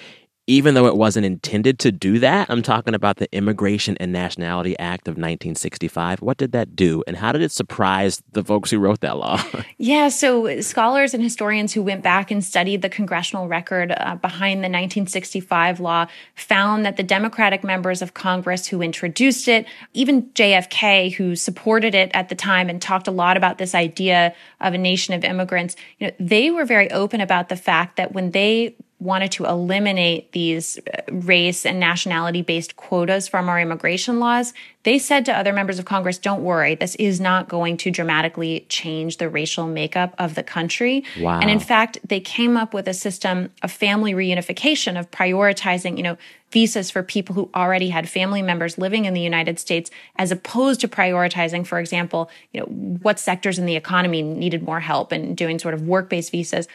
even 0.47 0.73
though 0.73 0.87
it 0.87 0.95
wasn't 0.95 1.25
intended 1.25 1.77
to 1.79 1.91
do 1.91 2.19
that. 2.19 2.49
I'm 2.49 2.61
talking 2.61 2.95
about 2.95 3.17
the 3.17 3.31
Immigration 3.35 3.97
and 3.99 4.13
Nationality 4.13 4.79
Act 4.79 5.09
of 5.09 5.13
1965. 5.13 6.21
What 6.21 6.37
did 6.37 6.53
that 6.53 6.75
do, 6.75 7.03
and 7.05 7.17
how 7.17 7.33
did 7.33 7.41
it 7.41 7.51
surprise 7.51 8.23
the 8.31 8.43
folks 8.43 8.71
who 8.71 8.79
wrote 8.79 9.01
that 9.01 9.17
law? 9.17 9.43
yeah, 9.77 10.07
so 10.07 10.61
scholars 10.61 11.13
and 11.13 11.21
historians 11.21 11.73
who 11.73 11.83
went 11.83 12.01
back 12.01 12.31
and 12.31 12.43
studied 12.43 12.81
the 12.81 12.89
congressional 12.89 13.47
record 13.47 13.91
uh, 13.91 14.15
behind 14.15 14.59
the 14.59 14.69
1965 14.69 15.81
law 15.81 16.07
found 16.35 16.85
that 16.85 16.95
the 16.95 17.03
Democratic 17.03 17.63
members 17.63 18.01
of 18.01 18.13
Congress 18.13 18.67
who 18.67 18.81
introduced 18.81 19.49
it, 19.49 19.65
even 19.93 20.23
JFK, 20.29 21.13
who 21.13 21.35
supported 21.35 21.93
it 21.93 22.09
at 22.13 22.29
the 22.29 22.35
time 22.35 22.69
and 22.69 22.81
talked 22.81 23.07
a 23.07 23.11
lot 23.11 23.35
about 23.35 23.57
this 23.57 23.75
idea 23.75 24.33
of 24.61 24.73
a 24.73 24.77
nation 24.77 25.13
of 25.13 25.25
immigrants, 25.25 25.75
you 25.99 26.07
know, 26.07 26.13
they 26.19 26.49
were 26.51 26.63
very 26.63 26.89
open 26.91 27.19
about 27.19 27.49
the 27.49 27.57
fact 27.57 27.97
that 27.97 28.13
when 28.13 28.31
they 28.31 28.75
wanted 28.99 29.31
to 29.31 29.45
eliminate 29.45 30.31
these 30.31 30.79
uh, 30.79 31.01
race 31.11 31.65
and 31.65 31.79
nationality 31.79 32.41
based 32.41 32.75
quotas 32.77 33.27
from 33.27 33.47
our 33.47 33.59
immigration 33.59 34.19
laws, 34.19 34.53
they 34.83 34.97
said 34.97 35.23
to 35.25 35.37
other 35.37 35.53
members 35.53 35.77
of 35.77 35.85
Congress, 35.85 36.17
don't 36.17 36.43
worry, 36.43 36.73
this 36.73 36.95
is 36.95 37.19
not 37.19 37.47
going 37.47 37.77
to 37.77 37.91
dramatically 37.91 38.65
change 38.69 39.17
the 39.17 39.29
racial 39.29 39.67
makeup 39.67 40.15
of 40.17 40.33
the 40.33 40.41
country. 40.41 41.03
Wow. 41.19 41.39
And 41.39 41.51
in 41.51 41.59
fact, 41.59 41.99
they 42.07 42.19
came 42.19 42.57
up 42.57 42.73
with 42.73 42.87
a 42.87 42.93
system 42.93 43.51
of 43.61 43.71
family 43.71 44.13
reunification, 44.13 44.99
of 44.99 45.11
prioritizing, 45.11 45.97
you 45.97 46.03
know, 46.03 46.17
visas 46.51 46.89
for 46.89 47.03
people 47.03 47.35
who 47.35 47.49
already 47.53 47.89
had 47.89 48.09
family 48.09 48.41
members 48.41 48.77
living 48.77 49.05
in 49.05 49.13
the 49.13 49.21
United 49.21 49.59
States, 49.59 49.91
as 50.15 50.31
opposed 50.31 50.79
to 50.79 50.87
prioritizing, 50.87 51.67
for 51.67 51.77
example, 51.77 52.31
you 52.53 52.61
know, 52.61 52.65
what 52.65 53.19
sectors 53.19 53.59
in 53.59 53.65
the 53.65 53.75
economy 53.75 54.23
needed 54.23 54.63
more 54.63 54.79
help 54.79 55.11
and 55.11 55.35
doing 55.35 55.59
sort 55.59 55.73
of 55.73 55.83
work 55.83 56.09
based 56.09 56.31
visas 56.31 56.67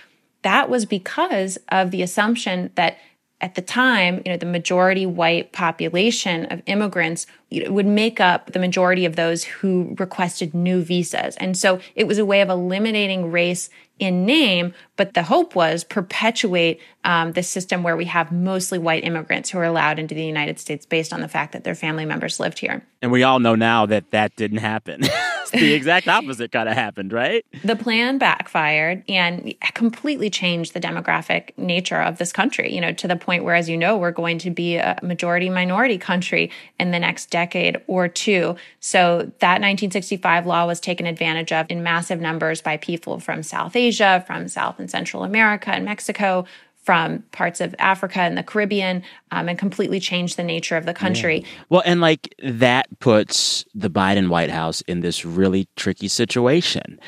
that 0.43 0.69
was 0.69 0.87
because 0.87 1.59
of 1.71 1.91
the 1.91 2.03
assumption 2.03 2.71
that 2.75 2.99
at 3.43 3.57
the 3.57 3.63
time, 3.63 4.23
you 4.25 4.31
know, 4.31 4.37
the 4.37 4.47
majority 4.47 5.05
white 5.05 5.53
population 5.53 6.47
of 6.47 6.63
immigrants 6.67 7.27
would 7.51 7.87
make 7.87 8.21
up 8.21 8.53
the 8.53 8.61
majority 8.61 9.05
of 9.05 9.17
those 9.17 9.43
who 9.43 9.97
requested 9.99 10.55
new 10.55 10.81
visas. 10.81 11.37
And 11.37 11.59
so 11.59 11.81
it 11.97 12.07
was 12.07 12.19
a 12.19 12.25
way 12.25 12.41
of 12.41 12.49
eliminating 12.49 13.33
race 13.33 13.69
in 13.99 14.25
name, 14.25 14.75
but 14.97 15.15
the 15.15 15.25
hope 15.25 15.57
was 15.57 15.83
perpetuate 15.83 16.81
um, 17.05 17.33
the 17.33 17.43
system 17.43 17.83
where 17.83 17.97
we 17.97 18.05
have 18.07 18.31
mostly 18.31 18.79
white 18.79 19.05
immigrants 19.05 19.51
who 19.51 19.59
are 19.59 19.65
allowed 19.65 19.99
into 19.99 20.15
the 20.15 20.25
United 20.25 20.61
States 20.61 20.87
based 20.87 21.13
on 21.13 21.21
the 21.21 21.29
fact 21.29 21.53
that 21.53 21.65
their 21.65 21.75
family 21.75 22.05
members 22.05 22.39
lived 22.39 22.61
here. 22.61 22.87
And 23.03 23.11
we 23.11 23.25
all 23.25 23.41
know 23.41 23.57
now 23.57 23.87
that 23.87 24.11
that 24.13 24.37
didn't 24.37 24.59
happen. 24.59 25.03
the 25.61 25.75
exact 25.75 26.09
opposite 26.09 26.51
kind 26.51 26.69
of 26.69 26.75
happened, 26.75 27.13
right? 27.13 27.45
The 27.63 27.77
plan 27.77 28.19
backfired 28.19 29.05
and 29.09 29.55
completely 29.75 30.31
changed 30.31 30.73
the 30.73 30.81
demographic 30.81 31.57
nature 31.59 32.01
of 32.01 32.19
this 32.19 32.33
country, 32.33 32.75
you 32.75 32.81
know, 32.81 32.93
to 32.93 33.07
the 33.07 33.17
point 33.17 33.45
where, 33.45 33.55
as 33.55 33.69
you 33.69 33.77
know, 33.77 33.97
we're 33.97 34.13
going 34.13 34.39
to 34.39 34.51
be 34.51 34.77
a 34.77 34.99
majority 35.03 35.51
minority 35.51 35.99
country 35.99 36.51
in 36.81 36.91
the 36.91 36.99
next 36.99 37.31
decade 37.31 37.77
or 37.87 38.09
two. 38.09 38.57
So 38.81 39.31
that 39.41 39.61
1965 39.61 40.47
law 40.47 40.67
was 40.67 40.81
taken 40.81 41.07
advantage 41.07 41.53
of 41.53 41.67
in 41.69 41.83
massive 41.83 42.21
numbers 42.21 42.63
by 42.63 42.79
people 42.79 43.21
from 43.21 43.43
South 43.43 43.77
Asia, 43.77 44.25
from 44.27 44.49
South 44.49 44.79
and 44.79 44.91
Central 44.91 45.23
America 45.23 45.71
and 45.71 45.85
Mexico, 45.85 46.47
from 46.83 47.21
parts 47.31 47.61
of 47.61 47.75
Africa 47.79 48.21
and 48.21 48.37
the 48.37 48.43
Caribbean 48.43 49.03
um, 49.31 49.49
and 49.49 49.59
completely 49.59 50.01
changed 50.01 50.37
the 50.37 50.43
nature 50.43 50.77
of 50.77 50.85
the 50.85 50.95
country. 50.95 51.39
Yeah. 51.39 51.49
Well, 51.69 51.83
and 51.85 52.01
like 52.01 52.35
that 52.43 52.87
puts 52.99 53.65
the 53.75 53.89
Biden 53.89 54.29
White 54.29 54.51
House 54.51 54.81
in 54.83 55.01
this 55.01 55.25
really 55.25 55.69
tricky 55.77 56.09
situation. 56.09 56.99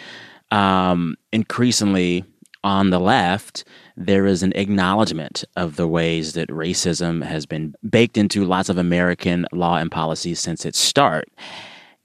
Um, 0.52 1.16
increasingly 1.32 2.24
on 2.62 2.90
the 2.90 3.00
left, 3.00 3.64
there 3.96 4.26
is 4.26 4.42
an 4.42 4.52
acknowledgement 4.54 5.44
of 5.56 5.76
the 5.76 5.88
ways 5.88 6.32
that 6.34 6.48
racism 6.48 7.24
has 7.24 7.44
been 7.44 7.74
baked 7.88 8.16
into 8.16 8.44
lots 8.44 8.68
of 8.68 8.78
American 8.78 9.46
law 9.52 9.76
and 9.76 9.90
policies 9.90 10.40
since 10.40 10.64
its 10.64 10.78
start 10.78 11.28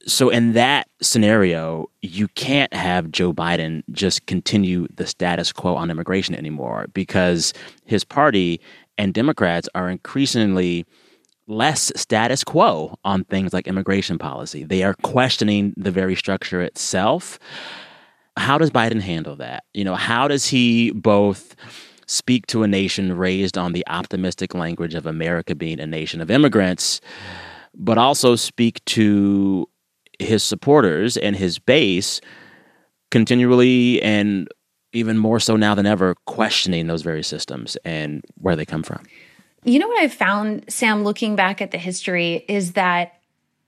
so 0.05 0.29
in 0.29 0.53
that 0.53 0.87
scenario, 1.01 1.87
you 2.01 2.27
can't 2.29 2.73
have 2.73 3.11
Joe 3.11 3.33
Biden 3.33 3.83
just 3.91 4.25
continue 4.25 4.87
the 4.95 5.05
status 5.05 5.51
quo 5.51 5.75
on 5.75 5.91
immigration 5.91 6.35
anymore 6.35 6.87
because 6.93 7.53
his 7.85 8.03
party 8.03 8.61
and 8.97 9.13
Democrats 9.13 9.67
are 9.75 9.89
increasingly 9.89 10.85
less 11.47 11.91
status 11.95 12.43
quo 12.43 12.95
on 13.03 13.23
things 13.25 13.53
like 13.53 13.67
immigration 13.67 14.17
policy. 14.17 14.63
They 14.63 14.83
are 14.83 14.93
questioning 15.01 15.73
the 15.75 15.91
very 15.91 16.15
structure 16.15 16.61
itself. 16.61 17.39
How 18.37 18.57
does 18.57 18.69
Biden 18.69 19.01
handle 19.01 19.35
that? 19.37 19.63
You 19.73 19.83
know, 19.83 19.95
how 19.95 20.27
does 20.27 20.45
he 20.45 20.91
both 20.91 21.55
speak 22.05 22.47
to 22.47 22.63
a 22.63 22.67
nation 22.67 23.17
raised 23.17 23.57
on 23.57 23.73
the 23.73 23.83
optimistic 23.87 24.53
language 24.53 24.95
of 24.95 25.05
America 25.05 25.55
being 25.55 25.79
a 25.79 25.85
nation 25.85 26.21
of 26.21 26.31
immigrants, 26.31 27.01
but 27.75 27.97
also 27.97 28.35
speak 28.35 28.83
to 28.85 29.67
his 30.19 30.43
supporters 30.43 31.17
and 31.17 31.35
his 31.35 31.57
base 31.57 32.21
continually 33.09 34.01
and 34.01 34.47
even 34.93 35.17
more 35.17 35.39
so 35.39 35.55
now 35.55 35.73
than 35.73 35.85
ever 35.85 36.15
questioning 36.25 36.87
those 36.87 37.01
very 37.01 37.23
systems 37.23 37.77
and 37.85 38.23
where 38.35 38.55
they 38.55 38.65
come 38.65 38.83
from. 38.83 39.03
You 39.63 39.79
know 39.79 39.87
what 39.87 40.01
I've 40.01 40.13
found, 40.13 40.65
Sam, 40.71 41.03
looking 41.03 41.35
back 41.35 41.61
at 41.61 41.71
the 41.71 41.77
history, 41.77 42.45
is 42.47 42.73
that 42.73 43.19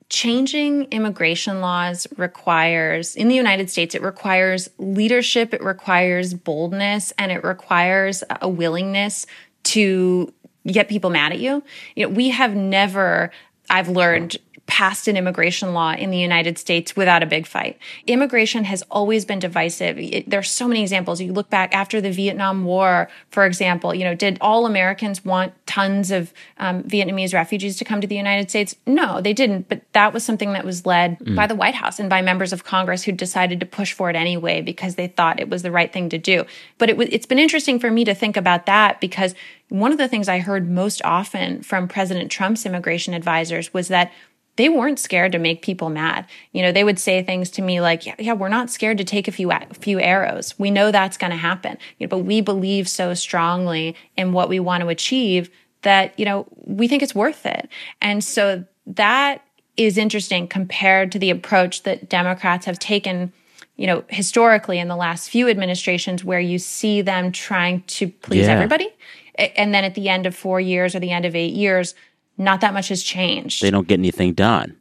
changing 0.10 0.86
immigration 0.86 1.62
laws 1.62 2.08
requires, 2.18 3.16
in 3.16 3.28
the 3.28 3.36
United 3.36 3.70
States, 3.70 3.96
it 3.96 4.02
requires 4.02 4.70
leadership, 4.78 5.54
it 5.54 5.64
requires 5.64 6.34
boldness, 6.34 7.14
and 7.18 7.32
it 7.32 7.44
requires 7.44 8.24
a 8.42 8.50
willingness 8.50 9.26
to 9.64 10.34
get 10.68 10.90
people 10.90 11.10
mad 11.10 11.32
at 11.32 11.40
you. 11.40 11.64
You 11.96 12.08
know, 12.08 12.14
we 12.14 12.30
have 12.30 12.56
never, 12.56 13.32
I've 13.70 13.90
learned 13.90 14.38
passed 14.72 15.10
an 15.10 15.18
immigration 15.18 15.74
law 15.74 15.92
in 15.92 16.12
the 16.12 16.18
United 16.18 16.58
States 16.58 16.96
without 16.96 17.22
a 17.22 17.26
big 17.26 17.46
fight. 17.46 17.78
Immigration 18.08 18.64
has 18.64 18.82
always 18.90 19.26
been 19.26 19.38
divisive. 19.38 20.00
It, 20.00 20.30
there's 20.30 20.50
so 20.50 20.66
many 20.66 20.82
examples. 20.82 21.20
You 21.20 21.34
look 21.34 21.50
back 21.50 21.76
after 21.76 22.00
the 22.00 22.10
Vietnam 22.10 22.64
War, 22.64 23.10
for 23.32 23.46
example, 23.46 23.94
you 23.94 24.06
know, 24.06 24.16
did 24.16 24.38
all 24.40 24.66
Americans 24.66 25.26
want 25.26 25.54
tons 25.66 26.10
of 26.10 26.34
um, 26.58 26.84
Vietnamese 26.84 27.34
refugees 27.34 27.76
to 27.80 27.84
come 27.84 28.00
to 28.00 28.08
the 28.08 28.16
United 28.16 28.50
States? 28.50 28.74
No, 28.88 29.20
they 29.20 29.34
didn't. 29.34 29.68
But 29.68 29.82
that 29.92 30.14
was 30.14 30.24
something 30.24 30.54
that 30.54 30.64
was 30.64 30.86
led 30.86 31.20
mm. 31.20 31.36
by 31.36 31.48
the 31.48 31.56
White 31.56 31.76
House 31.76 32.00
and 32.00 32.10
by 32.10 32.22
members 32.22 32.54
of 32.54 32.64
Congress 32.64 33.04
who 33.04 33.12
decided 33.12 33.60
to 33.60 33.66
push 33.66 33.92
for 33.92 34.10
it 34.10 34.16
anyway 34.16 34.62
because 34.62 34.96
they 34.96 35.08
thought 35.08 35.42
it 35.42 35.50
was 35.50 35.64
the 35.64 35.72
right 35.72 35.92
thing 35.92 36.08
to 36.08 36.18
do. 36.18 36.46
But 36.78 36.90
it 36.90 36.98
it's 37.14 37.26
been 37.26 37.40
interesting 37.40 37.78
for 37.78 37.92
me 37.92 38.06
to 38.06 38.16
think 38.16 38.38
about 38.38 38.68
that 38.68 39.02
because 39.02 39.36
one 39.68 39.94
of 39.94 39.98
the 39.98 40.10
things 40.10 40.28
I 40.28 40.40
heard 40.40 40.70
most 40.70 41.02
often 41.06 41.62
from 41.62 41.88
President 41.88 42.30
Trump's 42.30 42.66
immigration 42.66 43.14
advisors 43.14 43.74
was 43.74 43.88
that 43.88 44.12
they 44.58 44.70
weren't 44.70 45.00
scared 45.00 45.32
to 45.32 45.40
make 45.40 45.62
people 45.62 45.90
mad. 45.90 46.28
You 46.52 46.62
know, 46.62 46.72
they 46.72 46.84
would 46.84 47.00
say 47.00 47.24
things 47.24 47.50
to 47.52 47.62
me 47.62 47.82
like, 47.82 48.06
yeah, 48.06 48.16
yeah 48.20 48.34
we're 48.34 48.50
not 48.50 48.70
scared 48.70 48.98
to 48.98 49.04
take 49.04 49.28
a 49.28 49.32
few, 49.32 49.52
a 49.52 49.66
few 49.74 50.00
arrows. 50.00 50.54
We 50.60 50.72
know 50.72 50.92
that's 50.92 51.18
going 51.18 51.32
to 51.32 51.38
happen. 51.38 51.78
You 51.98 52.08
know, 52.08 52.10
but 52.10 52.20
we 52.20 52.42
believe 52.42 52.88
so 52.88 53.14
strongly 53.14 53.96
in 54.18 54.34
what 54.34 54.50
we 54.50 54.60
want 54.60 54.82
to 54.82 54.90
achieve 54.90 55.50
that, 55.84 56.18
you 56.20 56.26
know, 56.26 56.48
we 56.58 56.88
think 56.88 57.02
it's 57.02 57.16
worth 57.16 57.46
it. 57.46 57.70
And 58.02 58.24
so 58.24 58.66
that 58.86 59.44
is 59.78 59.98
interesting 59.98 60.48
compared 60.48 61.12
to 61.14 61.20
the 61.20 61.30
approach 61.30 61.84
that 61.84 62.10
Democrats 62.10 62.66
have 62.66 62.78
taken 62.78 63.32
you 63.78 63.88
know, 63.88 64.04
historically 64.10 64.78
in 64.78 64.90
the 64.90 64.96
last 64.96 65.28
few 65.28 65.50
administrations 65.50 66.24
where 66.24 66.40
you 66.40 66.60
see 66.60 67.02
them 67.02 67.32
trying 67.32 67.82
to 67.88 68.08
please 68.08 68.46
yeah. 68.46 68.54
everybody. 68.54 68.88
And 69.36 69.74
then 69.74 69.84
at 69.84 69.96
the 69.96 70.08
end 70.08 70.28
of 70.28 70.36
four 70.36 70.62
years 70.62 70.94
or 70.94 71.00
the 71.00 71.10
end 71.10 71.26
of 71.26 71.36
eight 71.36 71.56
years, 71.56 71.96
not 72.38 72.62
that 72.62 72.74
much 72.74 72.90
has 72.90 73.04
changed. 73.04 73.62
They 73.62 73.72
don't 73.72 73.88
get 73.88 74.00
anything 74.00 74.34
done. 74.34 74.78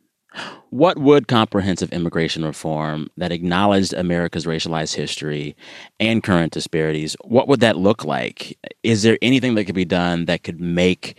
What 0.71 0.99
would 0.99 1.27
comprehensive 1.27 1.93
immigration 1.93 2.45
reform 2.45 3.09
that 3.17 3.33
acknowledged 3.33 3.93
America's 3.93 4.47
racialized 4.47 4.95
history 4.95 5.57
and 5.99 6.23
current 6.23 6.53
disparities, 6.53 7.17
what 7.25 7.49
would 7.49 7.61
that 7.61 7.77
look 7.77 8.05
like? 8.05 8.57
Is 8.85 9.03
there 9.03 9.19
anything 9.21 9.57
that 9.57 9.65
could 9.65 9.75
be 9.75 9.85
done 9.85 10.27
that 10.27 10.45
could 10.45 10.61
make 10.61 11.19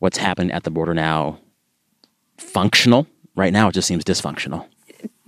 what's 0.00 0.18
happening 0.18 0.52
at 0.52 0.64
the 0.64 0.70
border 0.70 0.92
now 0.92 1.38
functional? 2.36 3.06
Right 3.34 3.52
now, 3.52 3.68
it 3.68 3.72
just 3.72 3.88
seems 3.88 4.04
dysfunctional 4.04 4.66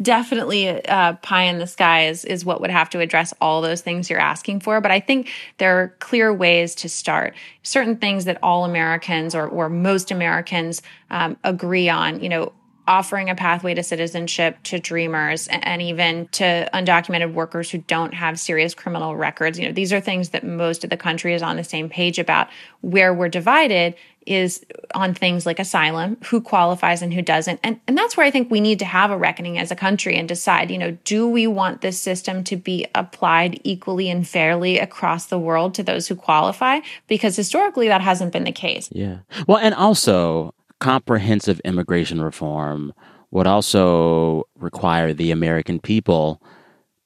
definitely 0.02 0.85
uh, 0.87 1.14
pie 1.14 1.45
in 1.45 1.59
the 1.59 1.66
sky 1.66 2.07
is, 2.07 2.25
is 2.25 2.45
what 2.45 2.61
would 2.61 2.71
have 2.71 2.90
to 2.90 3.00
address 3.00 3.33
all 3.40 3.61
those 3.61 3.81
things 3.81 4.11
you're 4.11 4.21
asking 4.21 4.61
for. 4.61 4.81
But 4.81 4.90
I 4.90 5.00
think 5.00 5.31
there 5.59 5.81
are 5.81 5.88
clear 6.00 6.33
ways 6.33 6.75
to 6.76 6.88
start. 6.88 7.35
Certain 7.62 7.97
things 7.97 8.25
that 8.25 8.38
all 8.43 8.64
Americans 8.64 9.35
or, 9.35 9.47
or 9.47 9.69
most 9.69 10.11
Americans 10.11 10.83
um, 11.11 11.37
agree 11.45 11.88
on, 11.88 12.21
you 12.23 12.28
know, 12.28 12.52
offering 12.87 13.31
a 13.31 13.35
pathway 13.35 13.73
to 13.73 13.83
citizenship 13.83 14.59
to 14.62 14.78
dreamers 14.78 15.49
and 15.49 15.81
even 15.81 16.28
to 16.28 16.69
undocumented 16.75 17.33
workers 17.33 17.71
who 17.71 17.78
don't 17.78 18.12
have 18.12 18.38
serious 18.38 18.75
criminal 18.75 19.16
records. 19.16 19.59
You 19.59 19.66
know, 19.66 19.73
these 19.73 19.93
are 19.93 20.00
things 20.00 20.31
that 20.31 20.45
most 20.45 20.85
of 20.85 20.90
the 20.90 20.97
country 20.97 21.33
is 21.33 21.43
on 21.43 21.57
the 21.57 21.64
same 21.64 21.88
page 21.88 22.19
about. 22.19 22.49
Where 22.83 23.14
we're 23.14 23.31
divided 23.31 23.95
is 24.26 24.64
on 24.95 25.14
things 25.14 25.47
like 25.47 25.59
asylum, 25.59 26.16
who 26.25 26.40
qualifies 26.40 27.02
and 27.02 27.12
who 27.12 27.23
doesn't. 27.23 27.61
And, 27.62 27.81
and 27.87 27.97
that's 27.97 28.16
where 28.16 28.26
I 28.26 28.31
think 28.31 28.50
we 28.50 28.61
need 28.61 28.78
to 28.78 28.85
have 28.85 29.11
a 29.11 29.16
reckoning 29.16 29.59
as 29.59 29.71
a 29.71 29.76
country 29.76 30.16
and 30.16 30.28
decide, 30.28 30.71
you 30.71 30.78
know, 30.78 30.97
do 31.04 31.28
we 31.28 31.47
want 31.47 31.81
this 31.81 32.00
system 32.00 32.45
to 32.45 32.57
be 32.57 32.87
applied 32.95 33.61
equally 33.64 34.11
and 34.11 34.26
fairly 34.26 34.78
across 34.78 35.26
the 35.26 35.38
world 35.38 35.75
to 35.75 35.83
those 35.83 36.09
who 36.09 36.14
qualify? 36.14 36.81
Because 37.07 37.37
historically 37.37 37.88
that 37.88 38.00
hasn't 38.00 38.33
been 38.33 38.45
the 38.45 38.52
case. 38.52 38.88
Yeah. 38.93 39.19
Well, 39.47 39.59
and 39.59 39.75
also 39.75 40.54
comprehensive 40.81 41.61
immigration 41.61 42.21
reform 42.21 42.93
would 43.31 43.47
also 43.47 44.45
require 44.57 45.12
the 45.12 45.31
American 45.31 45.81
people 45.81 46.40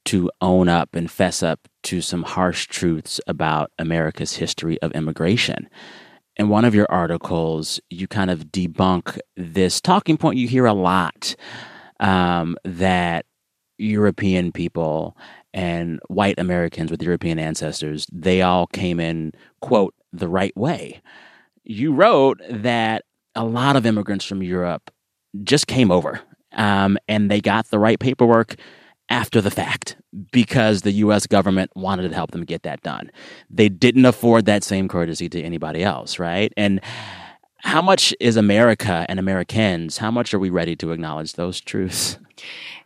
to 0.04 0.30
own 0.40 0.68
up 0.68 0.94
and 0.94 1.10
fess 1.10 1.42
up 1.42 1.68
to 1.82 2.00
some 2.00 2.22
harsh 2.22 2.66
truths 2.66 3.20
about 3.26 3.70
America's 3.78 4.37
history 4.37 4.80
of 4.80 4.90
immigration 4.92 5.68
in 6.38 6.49
one 6.49 6.64
of 6.64 6.75
your 6.75 6.87
articles, 6.90 7.80
you 7.90 8.07
kind 8.07 8.30
of 8.30 8.47
debunk 8.47 9.18
this 9.37 9.80
talking 9.80 10.16
point 10.16 10.38
you 10.38 10.49
hear 10.49 10.66
a 10.66 10.73
lot 10.73 11.35
um, 12.00 12.57
that 12.64 13.26
European 13.78 14.52
people 14.52 15.16
and 15.52 16.00
white 16.09 16.38
Americans 16.38 16.90
with 16.90 17.02
European 17.02 17.38
ancestors, 17.38 18.07
they 18.12 18.42
all 18.42 18.66
came 18.68 19.00
in, 19.00 19.33
quote, 19.61 19.95
the 20.12 20.28
right 20.28 20.57
way. 20.57 21.00
You 21.64 21.92
wrote 21.92 22.40
that 22.50 23.04
a 23.35 23.45
lot 23.45 23.76
of 23.76 23.87
immigrants 23.87 24.25
from 24.25 24.42
Europe 24.42 24.90
just 25.45 25.66
came 25.66 25.90
over 25.90 26.21
um, 26.52 26.99
and 27.09 27.30
they 27.30 27.40
got 27.40 27.68
the 27.68 27.78
right 27.78 27.99
paperwork 27.99 28.57
after 29.10 29.40
the 29.40 29.50
fact 29.50 29.96
because 30.32 30.82
the 30.82 30.92
US 30.92 31.26
government 31.26 31.70
wanted 31.74 32.08
to 32.08 32.14
help 32.14 32.30
them 32.30 32.44
get 32.44 32.62
that 32.62 32.82
done. 32.82 33.10
They 33.50 33.68
didn't 33.68 34.04
afford 34.04 34.46
that 34.46 34.64
same 34.64 34.88
courtesy 34.88 35.28
to 35.30 35.42
anybody 35.42 35.82
else, 35.82 36.18
right? 36.18 36.52
And 36.56 36.80
how 37.58 37.82
much 37.82 38.14
is 38.20 38.36
America 38.36 39.04
and 39.08 39.18
Americans, 39.18 39.98
how 39.98 40.10
much 40.10 40.32
are 40.32 40.38
we 40.38 40.50
ready 40.50 40.76
to 40.76 40.92
acknowledge 40.92 41.34
those 41.34 41.60
truths? 41.60 42.18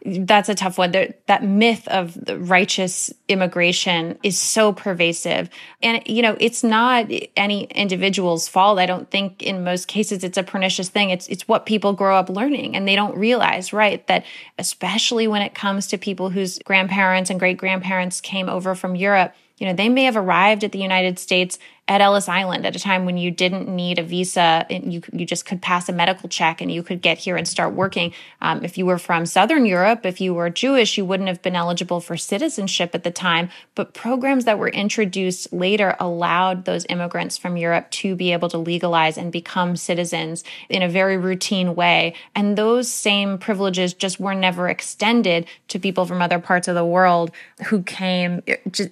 that's 0.05 0.49
a 0.49 0.55
tough 0.55 0.79
one. 0.79 0.91
There, 0.91 1.15
that 1.27 1.45
myth 1.45 1.87
of 1.89 2.19
righteous 2.29 3.13
immigration 3.29 4.19
is 4.23 4.39
so 4.39 4.73
pervasive. 4.73 5.49
And, 5.83 6.03
you 6.07 6.23
know, 6.23 6.37
it's 6.41 6.65
not 6.65 7.11
any 7.37 7.65
individual's 7.65 8.49
fault. 8.49 8.79
I 8.79 8.87
don't 8.87 9.11
think 9.11 9.43
in 9.43 9.63
most 9.63 9.87
cases 9.87 10.25
it's 10.25 10.39
a 10.39 10.43
pernicious 10.43 10.89
thing. 10.89 11.11
It's, 11.11 11.29
it's 11.29 11.47
what 11.47 11.67
people 11.67 11.93
grow 11.93 12.17
up 12.17 12.29
learning 12.29 12.75
and 12.75 12.87
they 12.89 12.97
don't 12.97 13.17
realize, 13.17 13.73
right? 13.73 14.05
That 14.09 14.25
especially 14.59 15.29
when 15.29 15.43
it 15.43 15.55
comes 15.55 15.87
to 15.89 15.99
people 15.99 16.31
whose 16.31 16.59
grandparents 16.61 17.31
and 17.31 17.39
great 17.39 17.57
grandparents 17.57 18.21
came 18.21 18.49
over 18.49 18.75
from 18.75 18.97
Europe, 18.97 19.35
you 19.59 19.67
know, 19.69 19.75
they 19.75 19.89
may 19.89 20.05
have 20.05 20.17
arrived 20.17 20.65
at 20.65 20.73
the 20.73 20.81
United 20.81 21.21
States 21.21 21.59
at 21.89 22.01
Ellis 22.01 22.29
Island 22.29 22.65
at 22.65 22.77
a 22.77 22.79
time 22.79 23.05
when 23.05 23.17
you 23.17 23.31
didn't 23.31 23.69
need 23.69 23.99
a 23.99 24.05
visa. 24.05 24.65
You, 24.71 25.03
you 25.13 25.27
just 25.27 25.45
could 25.45 25.61
pass 25.61 25.89
a 25.89 25.93
medical 25.93 26.29
check 26.29 26.61
and 26.61 26.71
you 26.71 26.83
could 26.83 27.03
get 27.03 27.19
here 27.19 27.37
and 27.37 27.47
start 27.47 27.75
working. 27.75 28.13
Um, 28.41 28.65
if 28.65 28.79
you 28.79 28.87
were 28.87 28.99
from 28.99 29.27
Southern 29.27 29.67
Europe, 29.67 30.07
if 30.07 30.21
you 30.21 30.33
were 30.33 30.49
Jewish, 30.49 30.97
you 30.97 31.05
wouldn't 31.05 31.29
have 31.29 31.43
been 31.43 31.57
eligible 31.57 32.01
for 32.01 32.17
citizenship 32.17 32.95
at 32.95 33.03
the 33.03 33.11
time. 33.11 33.51
But 33.75 33.95
programs 33.95 34.45
that 34.45 34.61
were 34.61 34.69
introduced 34.69 35.53
later 35.53 35.97
allowed 35.99 36.67
those 36.67 36.87
immigrants 36.89 37.37
from 37.37 37.57
Europe 37.57 37.91
to 37.91 38.15
be 38.15 38.33
able 38.33 38.49
to 38.51 38.59
legalize 38.59 39.19
and 39.19 39.33
become 39.33 39.77
citizens 39.77 40.45
in 40.69 40.83
a 40.83 40.89
very 40.89 41.17
routine 41.17 41.75
way. 41.75 42.15
And 42.37 42.57
those 42.57 42.91
same 42.91 43.39
privileges 43.39 43.93
just 43.93 44.21
were 44.21 44.35
never 44.35 44.69
extended 44.69 45.47
to 45.69 45.81
people 45.81 46.07
from 46.07 46.23
other 46.23 46.39
parts 46.39 46.69
of 46.69 46.77
the 46.77 46.87
world 46.87 47.33
who 47.67 47.83
came 47.83 48.41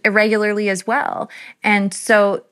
irregularly 0.04 0.68
as 0.68 0.86
well. 0.86 1.30
And 1.62 1.94
so 1.94 2.44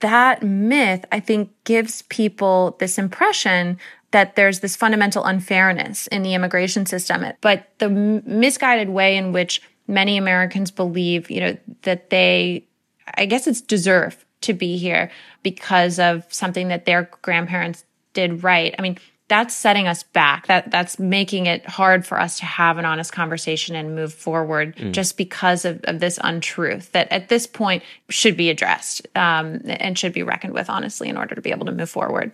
that 0.00 0.42
myth, 0.42 1.04
I 1.10 1.20
think, 1.20 1.50
gives 1.64 2.02
people 2.02 2.76
this 2.78 2.98
impression 2.98 3.78
that 4.10 4.36
there's 4.36 4.60
this 4.60 4.76
fundamental 4.76 5.24
unfairness 5.24 6.06
in 6.08 6.22
the 6.22 6.34
immigration 6.34 6.86
system. 6.86 7.24
But 7.40 7.68
the 7.78 7.88
misguided 7.88 8.88
way 8.88 9.16
in 9.16 9.32
which 9.32 9.62
many 9.88 10.16
Americans 10.16 10.70
believe, 10.70 11.30
you 11.30 11.40
know, 11.40 11.56
that 11.82 12.10
they, 12.10 12.66
I 13.14 13.26
guess 13.26 13.46
it's 13.46 13.60
deserve 13.60 14.24
to 14.42 14.52
be 14.52 14.76
here 14.76 15.10
because 15.42 15.98
of 15.98 16.24
something 16.32 16.68
that 16.68 16.84
their 16.84 17.10
grandparents 17.22 17.84
did 18.12 18.42
right. 18.42 18.74
I 18.78 18.82
mean, 18.82 18.98
that's 19.28 19.54
setting 19.54 19.88
us 19.88 20.02
back. 20.02 20.46
That 20.46 20.70
that's 20.70 20.98
making 20.98 21.46
it 21.46 21.66
hard 21.66 22.06
for 22.06 22.20
us 22.20 22.38
to 22.38 22.46
have 22.46 22.78
an 22.78 22.84
honest 22.84 23.12
conversation 23.12 23.74
and 23.74 23.94
move 23.94 24.12
forward 24.12 24.76
mm. 24.76 24.92
just 24.92 25.16
because 25.16 25.64
of, 25.64 25.80
of, 25.84 26.00
this 26.00 26.18
untruth 26.22 26.92
that 26.92 27.10
at 27.10 27.28
this 27.28 27.46
point 27.46 27.82
should 28.08 28.36
be 28.36 28.50
addressed 28.50 29.06
um, 29.16 29.60
and 29.64 29.98
should 29.98 30.12
be 30.12 30.22
reckoned 30.22 30.54
with 30.54 30.70
honestly 30.70 31.08
in 31.08 31.16
order 31.16 31.34
to 31.34 31.40
be 31.40 31.50
able 31.50 31.66
to 31.66 31.72
move 31.72 31.90
forward. 31.90 32.30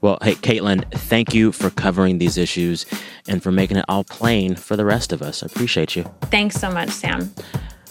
Well, 0.00 0.18
hey, 0.22 0.34
Caitlin, 0.34 0.88
thank 0.92 1.34
you 1.34 1.50
for 1.50 1.70
covering 1.70 2.18
these 2.18 2.36
issues 2.36 2.86
and 3.26 3.42
for 3.42 3.50
making 3.50 3.78
it 3.78 3.84
all 3.88 4.04
plain 4.04 4.54
for 4.54 4.76
the 4.76 4.84
rest 4.84 5.12
of 5.12 5.22
us. 5.22 5.42
I 5.42 5.46
appreciate 5.46 5.96
you. 5.96 6.04
Thanks 6.22 6.56
so 6.56 6.70
much, 6.70 6.90
Sam. 6.90 7.34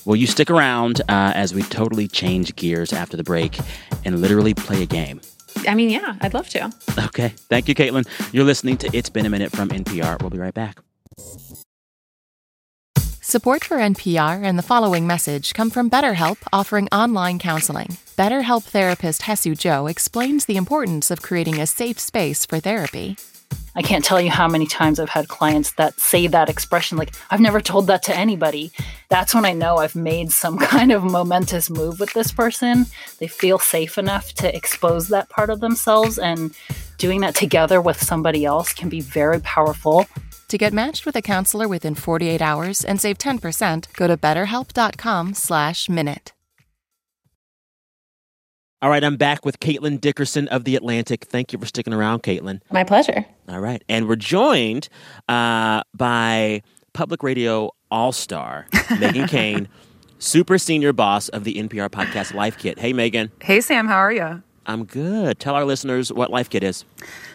Well, 0.05 0.15
you 0.15 0.25
stick 0.25 0.49
around 0.49 1.01
uh, 1.01 1.33
as 1.35 1.53
we 1.53 1.63
totally 1.63 2.07
change 2.07 2.55
gears 2.55 2.93
after 2.93 3.17
the 3.17 3.23
break 3.23 3.59
and 4.05 4.21
literally 4.21 4.53
play 4.53 4.81
a 4.81 4.85
game. 4.85 5.19
I 5.67 5.75
mean, 5.75 5.89
yeah, 5.89 6.15
I'd 6.21 6.33
love 6.33 6.49
to. 6.49 6.71
Okay. 7.05 7.29
Thank 7.49 7.67
you, 7.67 7.75
Caitlin. 7.75 8.07
You're 8.33 8.45
listening 8.45 8.77
to 8.77 8.89
It's 8.93 9.09
Been 9.09 9.25
a 9.25 9.29
Minute 9.29 9.51
from 9.51 9.69
NPR. 9.69 10.21
We'll 10.21 10.29
be 10.29 10.39
right 10.39 10.53
back. 10.53 10.81
Support 13.21 13.65
for 13.65 13.75
NPR 13.75 14.41
and 14.41 14.57
the 14.57 14.63
following 14.63 15.05
message 15.05 15.53
come 15.53 15.69
from 15.69 15.89
BetterHelp 15.89 16.37
offering 16.53 16.87
online 16.93 17.39
counseling. 17.39 17.97
BetterHelp 18.17 18.63
therapist 18.63 19.23
Hesu 19.23 19.57
Joe 19.57 19.87
explains 19.87 20.45
the 20.45 20.55
importance 20.55 21.11
of 21.11 21.21
creating 21.21 21.59
a 21.59 21.67
safe 21.67 21.99
space 21.99 22.45
for 22.45 22.61
therapy. 22.61 23.17
I 23.75 23.81
can't 23.81 24.03
tell 24.05 24.21
you 24.21 24.31
how 24.31 24.47
many 24.47 24.65
times 24.65 24.97
I've 24.97 25.09
had 25.09 25.27
clients 25.27 25.73
that 25.73 25.99
say 25.99 26.27
that 26.27 26.49
expression, 26.49 26.97
like, 26.97 27.13
I've 27.29 27.41
never 27.41 27.59
told 27.59 27.87
that 27.87 28.01
to 28.03 28.15
anybody. 28.15 28.71
That's 29.09 29.33
when 29.33 29.45
I 29.45 29.53
know 29.53 29.77
I've 29.77 29.95
made 29.95 30.31
some 30.31 30.57
kind 30.73 30.91
of 30.91 31.03
momentous 31.03 31.69
move 31.69 31.99
with 31.99 32.13
this 32.13 32.31
person. 32.31 32.85
They 33.19 33.27
feel 33.27 33.59
safe 33.59 33.97
enough 33.97 34.33
to 34.33 34.55
expose 34.55 35.07
that 35.09 35.29
part 35.29 35.49
of 35.49 35.59
themselves, 35.59 36.17
and 36.19 36.53
doing 36.97 37.21
that 37.21 37.35
together 37.35 37.81
with 37.81 38.01
somebody 38.01 38.45
else 38.45 38.73
can 38.73 38.89
be 38.89 39.01
very 39.01 39.39
powerful. 39.41 40.05
To 40.49 40.57
get 40.57 40.71
matched 40.71 41.05
with 41.05 41.15
a 41.15 41.21
counselor 41.21 41.67
within 41.67 41.93
48 41.93 42.41
hours 42.41 42.85
and 42.85 43.01
save 43.01 43.17
10%, 43.17 43.93
go 43.93 44.07
to 44.07 44.15
betterhelp.com 44.15 45.33
slash 45.33 45.89
minute. 45.89 46.31
All 48.81 48.91
right, 48.91 49.03
I'm 49.03 49.17
back 49.17 49.43
with 49.43 49.59
Caitlin 49.59 49.99
Dickerson 49.99 50.47
of 50.49 50.63
The 50.63 50.75
Atlantic. 50.75 51.25
Thank 51.25 51.51
you 51.51 51.57
for 51.57 51.65
sticking 51.65 51.93
around, 51.93 52.21
Caitlin. 52.21 52.61
My 52.71 52.83
pleasure. 52.83 53.25
All 53.49 53.59
right. 53.59 53.83
And 53.89 54.07
we're 54.07 54.15
joined 54.15 54.87
uh, 55.27 55.81
by 55.95 56.61
public 56.93 57.23
radio 57.23 57.71
all 57.91 58.11
star 58.11 58.67
Megan 58.99 59.27
Keane, 59.29 59.67
super 60.19 60.57
senior 60.57 60.93
boss 60.93 61.29
of 61.29 61.43
the 61.43 61.55
NPR 61.55 61.89
podcast 61.89 62.33
Life 62.33 62.57
Kit. 62.57 62.79
Hey, 62.79 62.93
Megan. 62.93 63.31
Hey, 63.41 63.61
Sam. 63.61 63.87
How 63.87 63.97
are 63.97 64.11
you? 64.11 64.43
I'm 64.69 64.83
good. 64.83 65.39
Tell 65.39 65.55
our 65.55 65.63
listeners 65.63 66.11
what 66.11 66.29
Life 66.29 66.49
Kit 66.49 66.61
is. 66.61 66.83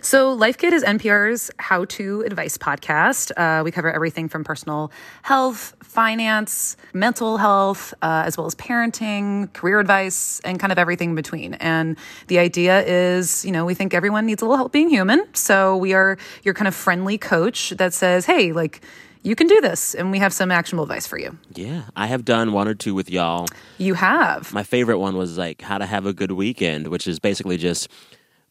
So, 0.03 0.35
Life 0.35 0.59
Kit 0.59 0.75
is 0.75 0.85
NPR's 0.85 1.51
how 1.59 1.87
to 1.87 2.21
advice 2.23 2.59
podcast. 2.59 3.33
Uh, 3.39 3.65
we 3.65 3.71
cover 3.71 3.91
everything 3.91 4.29
from 4.29 4.45
personal 4.45 4.93
health, 5.23 5.75
finance, 5.83 6.77
mental 6.93 7.39
health, 7.39 7.95
uh, 8.03 8.25
as 8.27 8.37
well 8.37 8.47
as 8.47 8.55
parenting, 8.55 9.51
career 9.55 9.81
advice, 9.81 10.41
and 10.45 10.61
kind 10.61 10.73
of 10.73 10.79
everything 10.79 11.11
in 11.11 11.15
between. 11.15 11.55
And 11.55 11.97
the 12.27 12.39
idea 12.39 12.83
is, 12.83 13.47
you 13.47 13.53
know, 13.53 13.65
we 13.65 13.73
think 13.73 13.95
everyone 13.95 14.27
needs 14.27 14.43
a 14.43 14.45
little 14.45 14.59
help 14.59 14.73
being 14.73 14.91
human. 14.91 15.25
So, 15.35 15.75
we 15.79 15.95
are 15.95 16.19
your 16.43 16.53
kind 16.53 16.69
of 16.69 16.75
friendly 16.75 17.17
coach 17.17 17.71
that 17.71 17.95
says, 17.95 18.27
hey, 18.27 18.53
like, 18.53 18.83
you 19.23 19.35
can 19.35 19.47
do 19.47 19.61
this. 19.61 19.95
And 19.95 20.11
we 20.11 20.19
have 20.19 20.33
some 20.33 20.51
actionable 20.51 20.85
advice 20.85 21.07
for 21.07 21.19
you. 21.19 21.37
Yeah, 21.55 21.83
I 21.97 22.07
have 22.07 22.25
done 22.25 22.53
one 22.53 22.69
or 22.69 22.75
two 22.75 22.95
with 22.95 23.11
y'all. 23.11 23.47
You 23.79 23.95
have. 23.95 24.53
My 24.53 24.63
favorite 24.63 24.99
one 24.99 25.17
was 25.17 25.39
like 25.39 25.63
how 25.63 25.79
to 25.79 25.87
have 25.87 26.07
a 26.07 26.13
good 26.13 26.33
weekend, 26.33 26.89
which 26.89 27.07
is 27.07 27.19
basically 27.19 27.57
just 27.57 27.89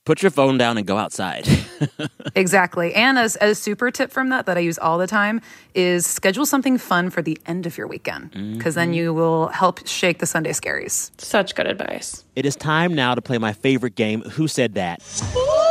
put 0.04 0.24
your 0.24 0.32
phone 0.32 0.58
down 0.58 0.78
and 0.78 0.88
go 0.88 0.98
outside. 0.98 1.48
exactly. 2.36 2.94
And 2.94 3.20
as 3.20 3.38
a 3.40 3.54
super 3.54 3.92
tip 3.92 4.12
from 4.12 4.30
that 4.30 4.46
that 4.48 4.58
I 4.58 4.62
use 4.62 4.80
all 4.80 4.98
the 4.98 5.08
time 5.08 5.42
is 5.76 6.08
schedule 6.08 6.46
something 6.46 6.78
fun 6.78 7.10
for 7.10 7.22
the 7.22 7.38
end 7.46 7.66
of 7.66 7.78
your 7.78 7.88
weekend 7.88 8.32
because 8.32 8.42
mm-hmm. 8.42 8.72
then 8.72 8.94
you 8.94 9.14
will 9.14 9.48
help 9.50 9.86
shake 9.88 10.20
the 10.20 10.26
Sunday 10.26 10.52
scaries. 10.52 11.12
Such 11.22 11.54
good 11.56 11.68
advice. 11.68 12.26
It 12.36 12.46
is 12.46 12.56
time 12.56 12.96
now 12.96 13.14
to 13.14 13.22
play 13.22 13.38
my 13.38 13.54
favorite 13.54 13.96
game, 13.96 14.22
Who 14.22 14.48
Said 14.48 14.74
That? 14.74 15.02
Who 15.34 15.62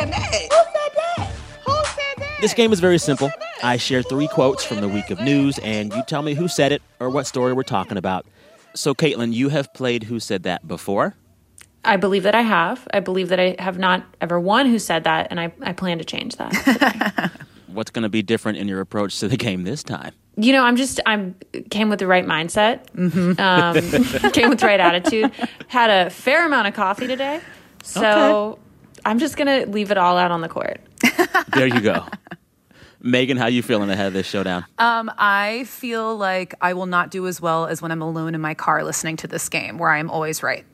been 0.00 0.10
that? 0.10 0.32
Who 0.32 0.56
said 0.56 0.92
that? 0.96 1.30
Who 1.66 1.72
said 1.84 2.14
that? 2.18 2.38
This 2.40 2.54
game 2.54 2.72
is 2.72 2.80
very 2.80 2.98
simple. 2.98 3.30
I 3.62 3.76
share 3.76 4.02
three 4.02 4.28
quotes 4.28 4.64
from 4.64 4.80
the 4.80 4.88
week 4.88 5.10
of 5.10 5.20
news, 5.20 5.58
and 5.58 5.92
you 5.92 6.02
tell 6.06 6.22
me 6.22 6.34
who 6.34 6.48
said 6.48 6.72
it 6.72 6.82
or 6.98 7.10
what 7.10 7.26
story 7.26 7.52
we're 7.52 7.62
talking 7.62 7.96
about. 7.96 8.26
So, 8.74 8.94
Caitlin, 8.94 9.32
you 9.32 9.48
have 9.48 9.72
played 9.74 10.04
Who 10.04 10.20
Said 10.20 10.44
That 10.44 10.66
before? 10.66 11.14
I 11.84 11.96
believe 11.96 12.22
that 12.22 12.34
I 12.34 12.42
have. 12.42 12.86
I 12.92 13.00
believe 13.00 13.28
that 13.28 13.40
I 13.40 13.56
have 13.58 13.78
not 13.78 14.04
ever 14.20 14.38
won 14.38 14.66
Who 14.66 14.78
Said 14.78 15.04
That, 15.04 15.28
and 15.30 15.40
I, 15.40 15.52
I 15.62 15.72
plan 15.72 15.98
to 15.98 16.04
change 16.04 16.36
that. 16.36 17.32
What's 17.66 17.90
going 17.90 18.02
to 18.02 18.08
be 18.08 18.22
different 18.22 18.58
in 18.58 18.68
your 18.68 18.80
approach 18.80 19.18
to 19.20 19.28
the 19.28 19.36
game 19.36 19.64
this 19.64 19.82
time? 19.82 20.12
You 20.36 20.52
know, 20.52 20.64
I'm 20.64 20.76
just 20.76 21.00
I'm 21.06 21.34
came 21.70 21.90
with 21.90 21.98
the 21.98 22.06
right 22.06 22.24
mindset, 22.24 22.86
mm-hmm. 22.92 23.40
um, 23.40 24.30
came 24.32 24.48
with 24.48 24.60
the 24.60 24.66
right 24.66 24.80
attitude, 24.80 25.32
had 25.68 25.90
a 25.90 26.10
fair 26.10 26.46
amount 26.46 26.68
of 26.68 26.74
coffee 26.74 27.06
today, 27.06 27.40
so 27.82 28.52
okay. 28.52 28.60
I'm 29.04 29.18
just 29.18 29.36
gonna 29.36 29.66
leave 29.66 29.90
it 29.90 29.98
all 29.98 30.16
out 30.16 30.30
on 30.30 30.40
the 30.40 30.48
court. 30.48 30.80
there 31.52 31.66
you 31.66 31.80
go. 31.80 32.06
Meghan, 33.02 33.38
how 33.38 33.46
you 33.46 33.62
feeling 33.62 33.88
ahead 33.88 34.08
of 34.08 34.12
this 34.12 34.26
showdown? 34.26 34.64
Um, 34.78 35.10
I 35.16 35.64
feel 35.64 36.16
like 36.16 36.54
I 36.60 36.74
will 36.74 36.86
not 36.86 37.10
do 37.10 37.26
as 37.26 37.40
well 37.40 37.66
as 37.66 37.80
when 37.80 37.90
I'm 37.90 38.02
alone 38.02 38.34
in 38.34 38.40
my 38.40 38.54
car 38.54 38.84
listening 38.84 39.16
to 39.18 39.26
this 39.26 39.48
game, 39.48 39.78
where 39.78 39.90
I 39.90 39.98
am 39.98 40.10
always 40.10 40.42
right. 40.42 40.66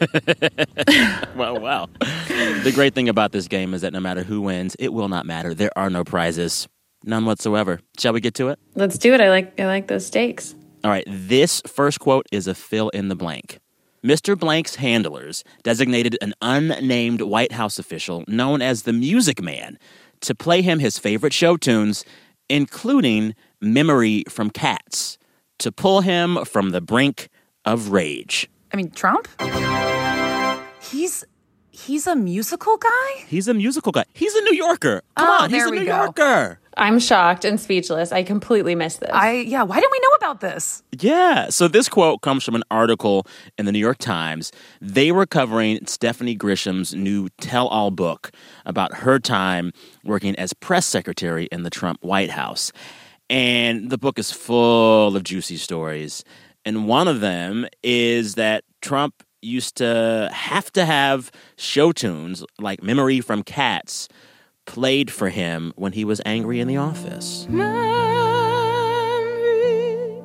well, 1.36 1.58
wow. 1.58 1.88
The 2.28 2.72
great 2.74 2.94
thing 2.94 3.08
about 3.08 3.32
this 3.32 3.48
game 3.48 3.74
is 3.74 3.80
that 3.82 3.92
no 3.92 4.00
matter 4.00 4.22
who 4.22 4.40
wins, 4.40 4.76
it 4.78 4.92
will 4.92 5.08
not 5.08 5.26
matter. 5.26 5.54
There 5.54 5.76
are 5.76 5.90
no 5.90 6.04
prizes, 6.04 6.68
none 7.04 7.24
whatsoever. 7.24 7.80
Shall 7.98 8.12
we 8.12 8.20
get 8.20 8.34
to 8.34 8.48
it? 8.48 8.58
Let's 8.74 8.96
do 8.98 9.12
it. 9.14 9.20
I 9.20 9.30
like 9.30 9.58
I 9.60 9.66
like 9.66 9.88
those 9.88 10.06
stakes. 10.06 10.54
All 10.84 10.90
right. 10.90 11.04
This 11.08 11.62
first 11.66 12.00
quote 12.00 12.26
is 12.32 12.46
a 12.46 12.54
fill 12.54 12.90
in 12.90 13.08
the 13.08 13.16
blank. 13.16 13.58
Mr. 14.04 14.36
Blank's 14.36 14.74
handlers 14.74 15.44
designated 15.62 16.18
an 16.20 16.34
unnamed 16.42 17.20
White 17.20 17.52
House 17.52 17.78
official 17.78 18.24
known 18.26 18.60
as 18.60 18.82
the 18.82 18.92
Music 18.92 19.40
Man 19.40 19.78
to 20.22 20.34
play 20.34 20.62
him 20.62 20.78
his 20.78 20.98
favorite 20.98 21.32
show 21.32 21.56
tunes, 21.56 22.04
including 22.48 23.34
Memory 23.60 24.24
from 24.28 24.50
Cats, 24.50 25.18
to 25.58 25.70
pull 25.70 26.00
him 26.00 26.44
from 26.44 26.70
the 26.70 26.80
brink 26.80 27.28
of 27.64 27.90
rage. 27.90 28.48
I 28.72 28.76
mean, 28.76 28.90
Trump? 28.90 29.28
He's 30.90 31.24
he's 31.70 32.06
a 32.06 32.14
musical 32.16 32.76
guy? 32.76 33.24
He's 33.26 33.48
a 33.48 33.54
musical 33.54 33.92
guy. 33.92 34.04
He's 34.12 34.34
a 34.34 34.40
New 34.42 34.54
Yorker. 34.54 35.02
Come 35.16 35.28
Oh, 35.28 35.44
on, 35.44 35.50
he's 35.50 35.64
there 35.64 35.68
a 35.72 35.76
New 35.78 35.86
go. 35.86 35.96
Yorker. 36.04 36.58
I'm 36.76 36.98
shocked 36.98 37.44
and 37.44 37.60
speechless. 37.60 38.12
I 38.12 38.22
completely 38.22 38.74
missed 38.74 39.00
this. 39.00 39.10
I 39.12 39.32
yeah, 39.32 39.62
why 39.62 39.76
didn't 39.76 39.92
we 39.92 40.00
know 40.00 40.16
about 40.16 40.40
this? 40.40 40.82
Yeah. 40.98 41.50
So 41.50 41.68
this 41.68 41.88
quote 41.88 42.22
comes 42.22 42.44
from 42.44 42.54
an 42.54 42.64
article 42.70 43.26
in 43.58 43.66
the 43.66 43.72
New 43.72 43.78
York 43.78 43.98
Times. 43.98 44.52
They 44.80 45.12
were 45.12 45.26
covering 45.26 45.86
Stephanie 45.86 46.34
Grisham's 46.34 46.94
new 46.94 47.28
tell 47.40 47.68
all 47.68 47.90
book 47.90 48.30
about 48.64 48.94
her 48.94 49.18
time 49.18 49.72
working 50.04 50.34
as 50.36 50.52
press 50.52 50.86
secretary 50.86 51.46
in 51.52 51.62
the 51.62 51.70
Trump 51.70 52.02
White 52.02 52.30
House. 52.30 52.72
And 53.28 53.90
the 53.90 53.98
book 53.98 54.18
is 54.18 54.30
full 54.30 55.16
of 55.16 55.24
juicy 55.24 55.56
stories. 55.56 56.24
And 56.64 56.86
one 56.86 57.08
of 57.08 57.20
them 57.20 57.66
is 57.82 58.34
that 58.36 58.64
Trump 58.80 59.22
used 59.40 59.76
to 59.76 60.30
have 60.32 60.70
to 60.72 60.84
have 60.84 61.30
show 61.56 61.92
tunes 61.92 62.44
like 62.58 62.82
Memory 62.82 63.20
from 63.20 63.42
Cats 63.42 64.08
played 64.66 65.10
for 65.10 65.28
him 65.28 65.72
when 65.76 65.92
he 65.92 66.04
was 66.04 66.20
angry 66.24 66.60
in 66.60 66.68
the 66.68 66.76
office. 66.76 67.46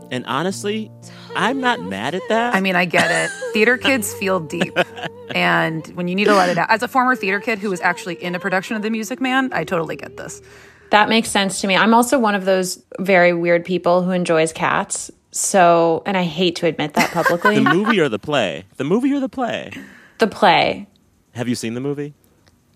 And 0.10 0.26
honestly, 0.26 0.89
I'm 1.36 1.60
not 1.60 1.82
mad 1.82 2.15
at 2.15 2.21
that. 2.30 2.56
I 2.56 2.62
mean, 2.62 2.76
I 2.76 2.86
get 2.86 3.12
it. 3.12 3.30
theater 3.54 3.78
kids 3.78 4.13
feel 4.13 4.39
deep. 4.39 4.78
And 5.36 5.86
when 5.88 6.08
you 6.08 6.15
need 6.15 6.23
to 6.26 6.34
let 6.34 6.47
it 6.47 6.58
out. 6.58 6.69
As 6.71 6.82
a 6.84 6.88
former 6.88 7.13
theater 7.13 7.41
kid 7.41 7.60
who 7.60 7.69
was 7.69 7.82
actually 7.82 8.15
in 8.15 8.34
a 8.34 8.39
production 8.39 8.78
of 8.78 8.82
The 8.82 8.89
Music 8.89 9.19
Man, 9.19 9.52
I 9.52 9.65
totally 9.65 9.97
get 9.97 10.15
this. 10.15 10.41
That 10.91 11.10
makes 11.10 11.30
sense 11.30 11.60
to 11.62 11.67
me. 11.67 11.76
I'm 11.76 11.93
also 11.93 12.17
one 12.17 12.34
of 12.34 12.45
those 12.45 12.82
very 12.97 13.34
weird 13.34 13.65
people 13.65 14.04
who 14.04 14.12
enjoys 14.12 14.54
cats. 14.54 15.12
So, 15.32 16.02
and 16.06 16.15
I 16.15 16.23
hate 16.23 16.56
to 16.56 16.65
admit 16.65 16.93
that 16.93 17.12
publicly. 17.12 17.56
the 17.62 17.73
movie 17.73 18.00
or 18.00 18.08
the 18.08 18.17
play? 18.17 18.63
The 18.78 18.86
movie 18.86 19.12
or 19.13 19.19
the 19.19 19.28
play? 19.28 19.73
the 20.19 20.28
play. 20.28 20.88
Have 21.34 21.50
you 21.50 21.56
seen 21.56 21.73
the 21.73 21.82
movie? 21.82 22.13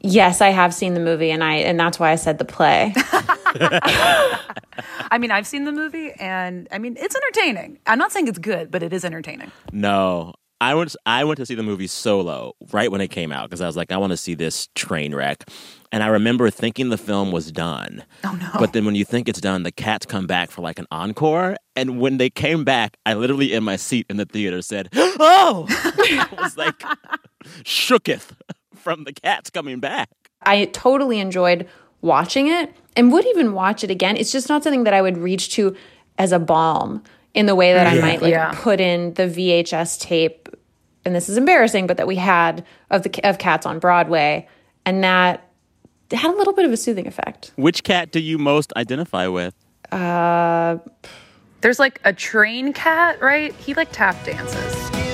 Yes, 0.03 0.41
I 0.41 0.49
have 0.49 0.73
seen 0.73 0.93
the 0.95 0.99
movie 0.99 1.31
and 1.31 1.43
I 1.43 1.55
and 1.55 1.79
that's 1.79 1.99
why 1.99 2.11
I 2.11 2.15
said 2.15 2.37
the 2.39 2.45
play. 2.45 2.93
I 5.11 5.17
mean, 5.19 5.31
I've 5.31 5.45
seen 5.45 5.65
the 5.65 5.71
movie 5.71 6.11
and 6.19 6.67
I 6.71 6.79
mean, 6.79 6.97
it's 6.99 7.15
entertaining. 7.15 7.79
I'm 7.85 7.99
not 7.99 8.11
saying 8.11 8.27
it's 8.27 8.39
good, 8.39 8.71
but 8.71 8.81
it 8.81 8.93
is 8.93 9.05
entertaining. 9.05 9.51
No. 9.71 10.33
I 10.59 10.75
went 10.75 10.95
I 11.07 11.23
went 11.23 11.37
to 11.37 11.45
see 11.45 11.55
the 11.55 11.63
movie 11.63 11.87
Solo 11.87 12.53
right 12.71 12.91
when 12.91 13.01
it 13.01 13.07
came 13.07 13.31
out 13.31 13.49
because 13.49 13.61
I 13.61 13.67
was 13.67 13.75
like 13.75 13.91
I 13.91 13.97
want 13.97 14.11
to 14.11 14.17
see 14.17 14.35
this 14.35 14.69
train 14.75 15.13
wreck. 15.13 15.43
And 15.91 16.03
I 16.03 16.07
remember 16.07 16.49
thinking 16.49 16.89
the 16.89 16.97
film 16.97 17.31
was 17.31 17.51
done. 17.51 18.03
Oh 18.23 18.33
no. 18.33 18.47
But 18.59 18.73
then 18.73 18.85
when 18.85 18.95
you 18.95 19.03
think 19.03 19.27
it's 19.27 19.41
done, 19.41 19.63
the 19.63 19.71
cats 19.71 20.05
come 20.05 20.27
back 20.27 20.51
for 20.51 20.61
like 20.61 20.77
an 20.79 20.85
encore. 20.91 21.57
And 21.75 21.99
when 21.99 22.17
they 22.17 22.29
came 22.29 22.63
back, 22.63 22.97
I 23.05 23.15
literally 23.15 23.53
in 23.53 23.63
my 23.63 23.75
seat 23.75 24.05
in 24.09 24.17
the 24.17 24.25
theater 24.25 24.61
said, 24.61 24.89
Oh 24.95 25.65
I 25.69 26.27
was 26.39 26.57
like 26.57 26.79
shooketh 27.63 28.33
from 28.81 29.03
the 29.05 29.13
cats 29.13 29.49
coming 29.49 29.79
back. 29.79 30.09
I 30.43 30.65
totally 30.65 31.19
enjoyed 31.19 31.67
watching 32.01 32.47
it 32.47 32.73
and 32.95 33.11
would 33.13 33.25
even 33.27 33.53
watch 33.53 33.83
it 33.83 33.91
again. 33.91 34.17
It's 34.17 34.31
just 34.31 34.49
not 34.49 34.63
something 34.63 34.83
that 34.85 34.93
I 34.93 35.01
would 35.01 35.17
reach 35.17 35.53
to 35.55 35.75
as 36.17 36.31
a 36.31 36.39
balm 36.39 37.03
in 37.33 37.45
the 37.45 37.55
way 37.55 37.73
that 37.73 37.87
I 37.87 37.99
might 38.01 38.21
like 38.21 38.31
Yeah. 38.31 38.51
put 38.55 38.79
in 38.81 39.13
the 39.13 39.27
VHS 39.27 39.99
tape. 39.99 40.49
And 41.05 41.15
this 41.15 41.29
is 41.29 41.37
embarrassing, 41.37 41.87
but 41.87 41.97
that 41.97 42.07
we 42.07 42.15
had 42.15 42.65
of 42.89 43.03
the 43.03 43.27
of 43.27 43.37
Cats 43.37 43.65
on 43.65 43.79
Broadway, 43.79 44.47
and 44.85 45.03
that 45.03 45.47
had 46.11 46.31
a 46.31 46.37
little 46.37 46.53
bit 46.53 46.65
of 46.65 46.71
a 46.71 46.77
soothing 46.77 47.07
effect. 47.07 47.51
Which 47.55 47.83
cat 47.83 48.11
do 48.11 48.19
you 48.19 48.37
most 48.37 48.71
identify 48.75 49.27
with? 49.27 49.55
Uh, 49.91 50.77
There's 51.61 51.79
like 51.79 51.99
a 52.03 52.13
train 52.13 52.73
cat, 52.73 53.19
right? 53.21 53.53
He 53.55 53.73
like 53.73 53.91
tap 53.91 54.15
dances. 54.25 55.10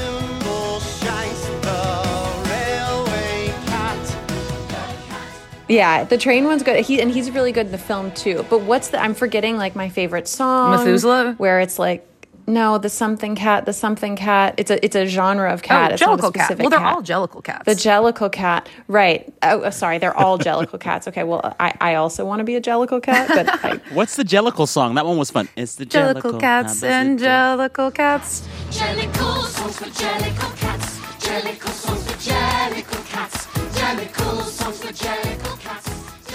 Yeah, 5.68 6.04
the 6.04 6.18
train 6.18 6.46
one's 6.46 6.64
good. 6.64 6.84
He 6.86 7.02
and 7.02 7.12
he's 7.12 7.32
really 7.32 7.52
good 7.52 7.68
in 7.68 7.72
the 7.72 7.78
film 7.78 8.12
too. 8.12 8.46
But 8.50 8.62
what's 8.62 8.90
the? 8.90 9.02
I'm 9.02 9.14
forgetting 9.14 9.58
like 9.58 9.76
my 9.76 9.90
favorite 9.90 10.28
song, 10.28 10.72
Methuselah? 10.72 11.36
where 11.38 11.60
it's 11.60 11.78
like. 11.80 12.06
No, 12.50 12.78
the 12.78 12.88
something 12.88 13.36
cat, 13.36 13.66
the 13.66 13.74
something 13.74 14.16
cat. 14.16 14.54
It's 14.56 14.72
a 14.72 14.82
it's 14.82 14.96
a 14.96 15.06
genre 15.06 15.52
of 15.52 15.62
cat. 15.64 15.92
oh, 15.92 15.94
it's 15.96 16.02
not 16.02 16.20
a 16.20 16.22
Jellicle 16.24 16.34
cat. 16.34 16.58
Well, 16.58 16.70
they're 16.70 16.80
cat. 16.80 16.96
all 16.96 17.04
Jellicle 17.04 17.44
cats. 17.44 17.66
The 17.66 17.74
Jellicle 17.74 18.32
cat, 18.32 18.70
right? 18.88 19.34
Oh, 19.44 19.64
uh, 19.64 19.70
sorry, 19.72 19.98
they're 19.98 20.16
all 20.16 20.40
Jellicle 20.40 20.80
cats. 20.80 21.10
Okay, 21.10 21.24
well, 21.26 21.54
I, 21.60 21.74
I 21.82 21.96
also 21.96 22.24
want 22.24 22.40
to 22.40 22.46
be 22.46 22.56
a 22.56 22.62
Jellicle 22.62 23.04
cat, 23.04 23.28
but 23.28 23.50
I, 23.66 23.82
What's 23.94 24.16
the 24.16 24.24
Jellicle 24.24 24.66
song? 24.66 24.96
That 24.96 25.06
one 25.06 25.18
was 25.18 25.30
fun. 25.30 25.50
It's 25.58 25.76
the 25.76 25.86
Jellicle 25.86 26.22
Jellicle 26.22 26.40
cats 26.40 26.80
How 26.84 26.88
and 26.88 27.20
it 27.20 27.24
go? 27.24 27.28
Jellicle 27.28 27.94
cats. 27.94 28.48
Jellicle 28.70 29.44
songs 29.44 29.78
for 29.80 29.86
Jellicle 29.90 30.58
cats. 30.58 31.00
Jellicle 31.28 31.74
songs 31.74 32.04
for 32.10 32.18
Jellicle 32.30 33.06
cats. 33.10 33.46
Jellicle 33.78 34.44
songs 34.46 34.80
for 34.80 34.94
Jellicle 34.94 35.44
cats. 35.44 35.57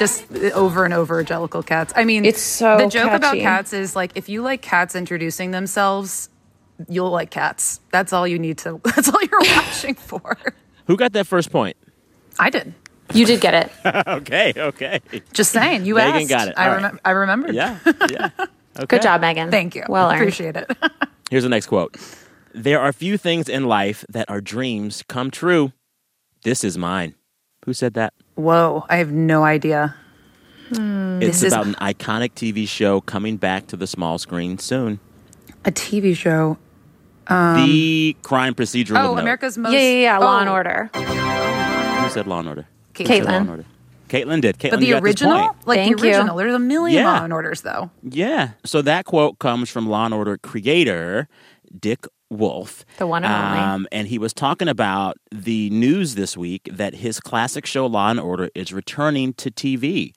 Just 0.03 0.33
over 0.55 0.85
and 0.85 0.93
over, 0.93 1.23
Jellicle 1.23 1.65
cats. 1.65 1.93
I 1.95 2.03
mean, 2.05 2.25
It's 2.25 2.43
so 2.43 2.77
the 2.77 2.89
joke 2.89 3.13
about 3.13 3.37
cats 3.37 3.73
is 3.73 3.95
like 3.95 4.11
if 4.17 4.29
you 4.29 4.43
like 4.43 4.61
cats 4.61 4.97
introducing 4.97 5.53
themselves, 5.53 6.29
you'll 6.89 7.11
like 7.11 7.31
cats. 7.31 7.81
That's 7.93 8.13
all 8.13 8.27
you 8.27 8.37
need 8.37 8.59
to. 8.59 8.81
That's 8.85 9.09
all 9.09 9.23
you're 9.23 9.41
watching 9.57 9.95
for. 10.11 10.37
Who 10.89 10.97
got 10.97 11.13
that 11.13 11.29
first 11.29 11.53
point? 11.53 11.77
I 12.41 12.51
did. 12.51 12.75
you 13.15 13.27
did 13.27 13.41
get 13.41 13.55
it. 13.55 13.73
okay, 14.09 14.53
okay. 14.57 15.01
Just 15.33 15.53
saying. 15.53 15.85
You 15.85 15.95
Megan 15.95 16.23
asked. 16.23 16.29
got 16.29 16.49
it. 16.49 16.55
I, 16.57 16.69
All 16.69 16.75
right. 16.77 16.93
remem- 16.95 16.99
I 17.05 17.11
remembered. 17.13 17.55
Yeah, 17.55 17.79
yeah. 18.11 18.31
Okay. 18.77 18.87
Good 18.89 19.03
job, 19.03 19.21
Megan. 19.21 19.53
Thank 19.53 19.77
you. 19.77 19.85
Well 19.89 20.11
earned. 20.11 20.21
Appreciate 20.21 20.57
it. 20.57 20.69
Here's 21.31 21.45
the 21.45 21.49
next 21.49 21.67
quote 21.69 21.97
There 22.55 22.81
are 22.81 22.93
few 22.93 23.17
things 23.19 23.49
in 23.49 23.67
life 23.69 24.05
that 24.09 24.29
are 24.29 24.41
dreams 24.41 25.05
come 25.09 25.31
true. 25.31 25.73
This 26.43 26.65
is 26.65 26.77
mine. 26.77 27.15
Who 27.67 27.73
said 27.73 27.95
that? 27.95 28.15
Whoa, 28.43 28.85
I 28.89 28.97
have 28.97 29.13
no 29.13 29.45
idea. 29.45 29.95
Hmm. 30.75 31.23
It's 31.23 31.41
This 31.41 31.43
is- 31.45 31.53
about 31.53 31.67
an 31.67 31.75
iconic 31.77 32.33
TV 32.35 32.67
show 32.67 33.01
coming 33.01 33.37
back 33.37 33.67
to 33.69 33.77
the 33.77 33.87
small 33.87 34.19
screen 34.19 34.59
soon. 34.59 34.99
A 35.65 35.71
TV 35.71 36.17
show. 36.17 36.59
Um, 37.29 37.65
the 37.65 38.17
crime 38.23 38.55
procedural. 38.55 38.97
Oh, 38.99 39.11
of 39.11 39.15
note. 39.17 39.21
America's 39.23 39.57
most. 39.57 39.73
Yeah, 39.73 39.79
yeah, 39.81 40.01
yeah. 40.01 40.19
Law 40.19 40.41
and 40.41 40.49
Oh, 40.49 40.53
Order. 40.55 40.91
Who 40.93 42.09
said 42.11 42.27
Law 42.27 42.41
and 42.41 42.49
Order? 42.49 42.67
Caitlin. 42.95 43.07
Law 43.09 43.15
Caitlin. 43.31 43.41
and 43.43 43.51
Order? 43.51 43.65
Caitlin 44.09 44.41
did. 44.41 44.59
Caitlin, 44.59 44.71
But 44.73 44.81
you 44.81 44.87
the 44.87 44.93
got 44.93 45.03
this 45.05 45.09
original, 45.11 45.39
point. 45.39 45.67
like 45.67 45.79
Thank 45.79 46.01
the 46.01 46.07
you. 46.09 46.15
original, 46.15 46.37
there's 46.37 46.55
a 46.55 46.59
million 46.59 47.03
Yeah. 47.05 47.13
Law 47.13 47.25
and 47.25 47.33
Orders 47.33 47.61
though. 47.61 47.91
Yeah. 48.03 48.51
So 48.65 48.83
that 48.83 49.05
quote 49.05 49.39
comes 49.39 49.71
from 49.71 49.89
Law 49.89 50.05
and 50.05 50.13
Order 50.15 50.37
creator 50.37 51.29
Dick 51.79 52.07
Wolf. 52.33 52.85
The 52.99 53.07
one 53.07 53.25
and 53.25 53.33
only. 53.33 53.59
Um, 53.59 53.89
and 53.93 54.09
he 54.09 54.19
was 54.19 54.33
talking 54.33 54.69
about 54.69 55.17
the 55.31 55.71
news 55.71 56.15
this 56.15 56.37
week 56.37 56.69
that 56.73 56.95
his 56.97 57.21
classic 57.21 57.67
show 57.67 57.87
Law 57.87 58.11
and 58.11 58.21
Order 58.21 58.51
is 58.55 58.73
returning 58.73 59.35
to 59.35 59.51
TV. 59.51 60.13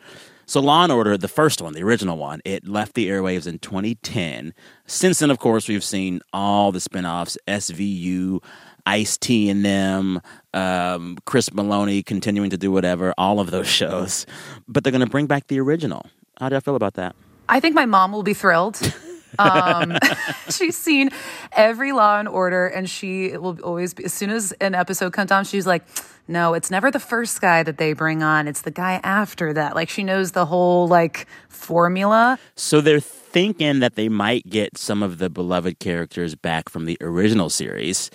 So 0.48 0.60
Law 0.60 0.84
and 0.84 0.92
Order, 0.92 1.18
the 1.18 1.28
first 1.28 1.62
one, 1.62 1.74
the 1.74 1.84
original 1.84 2.18
one, 2.18 2.40
it 2.46 2.68
left 2.68 2.94
the 2.94 3.10
airwaves 3.10 3.48
in 3.48 3.60
2010. 3.60 4.54
Since 4.86 5.20
then, 5.20 5.32
of 5.32 5.40
course, 5.40 5.68
we've 5.68 5.84
seen 5.84 6.22
all 6.34 6.72
the 6.72 6.80
spinoffs, 6.80 7.36
SVU, 7.48 8.44
Ice 8.86 9.18
T 9.18 9.50
and 9.50 9.66
them, 9.66 10.22
um, 10.54 11.18
Chris 11.26 11.50
Meloni 11.50 12.06
continuing 12.06 12.52
to 12.52 12.58
do 12.58 12.72
whatever, 12.72 13.14
all 13.18 13.40
of 13.40 13.50
those 13.50 13.68
shows. 13.82 14.28
But 14.68 14.84
they're 14.84 14.92
going 14.92 15.04
to 15.06 15.10
bring 15.10 15.26
back 15.26 15.48
the 15.48 15.60
original. 15.60 16.06
How 16.40 16.50
do 16.50 16.56
I 16.56 16.60
feel 16.60 16.76
about 16.76 16.94
that? 16.96 17.16
I 17.50 17.60
think 17.60 17.76
my 17.76 17.86
mom 17.86 18.12
will 18.12 18.24
be 18.24 18.34
thrilled. 18.34 18.80
Um, 19.40 19.98
she's 20.50 20.78
seen 20.78 21.10
every 21.52 21.92
Law 21.92 22.20
and 22.20 22.28
Order, 22.28 22.68
and 22.68 22.90
she 22.90 23.38
will 23.38 23.60
always 23.62 23.94
be. 23.94 24.06
As 24.06 24.14
soon 24.14 24.30
as 24.30 24.52
an 24.54 24.76
episode 24.76 25.14
comes 25.14 25.32
on, 25.32 25.46
she's 25.46 25.68
like, 25.68 25.84
"No, 26.28 26.54
it's 26.54 26.72
never 26.72 26.92
the 26.92 27.00
first 27.00 27.42
guy 27.42 27.64
that 27.64 27.78
they 27.78 27.94
bring 27.94 28.24
on; 28.24 28.48
it's 28.48 28.62
the 28.62 28.72
guy 28.72 29.00
after 29.04 29.54
that." 29.54 29.76
Like 29.76 29.90
she 29.90 30.04
knows 30.04 30.32
the 30.32 30.46
whole 30.46 30.88
like 30.88 31.28
formula. 31.50 32.40
So 32.56 32.82
they're 32.82 33.00
thinking 33.00 33.80
that 33.80 33.96
they 33.96 34.08
might 34.08 34.50
get 34.50 34.78
some 34.78 35.04
of 35.04 35.18
the 35.18 35.30
beloved 35.30 35.80
characters 35.80 36.36
back 36.36 36.70
from 36.70 36.86
the 36.86 36.98
original 37.02 37.50
series, 37.50 38.10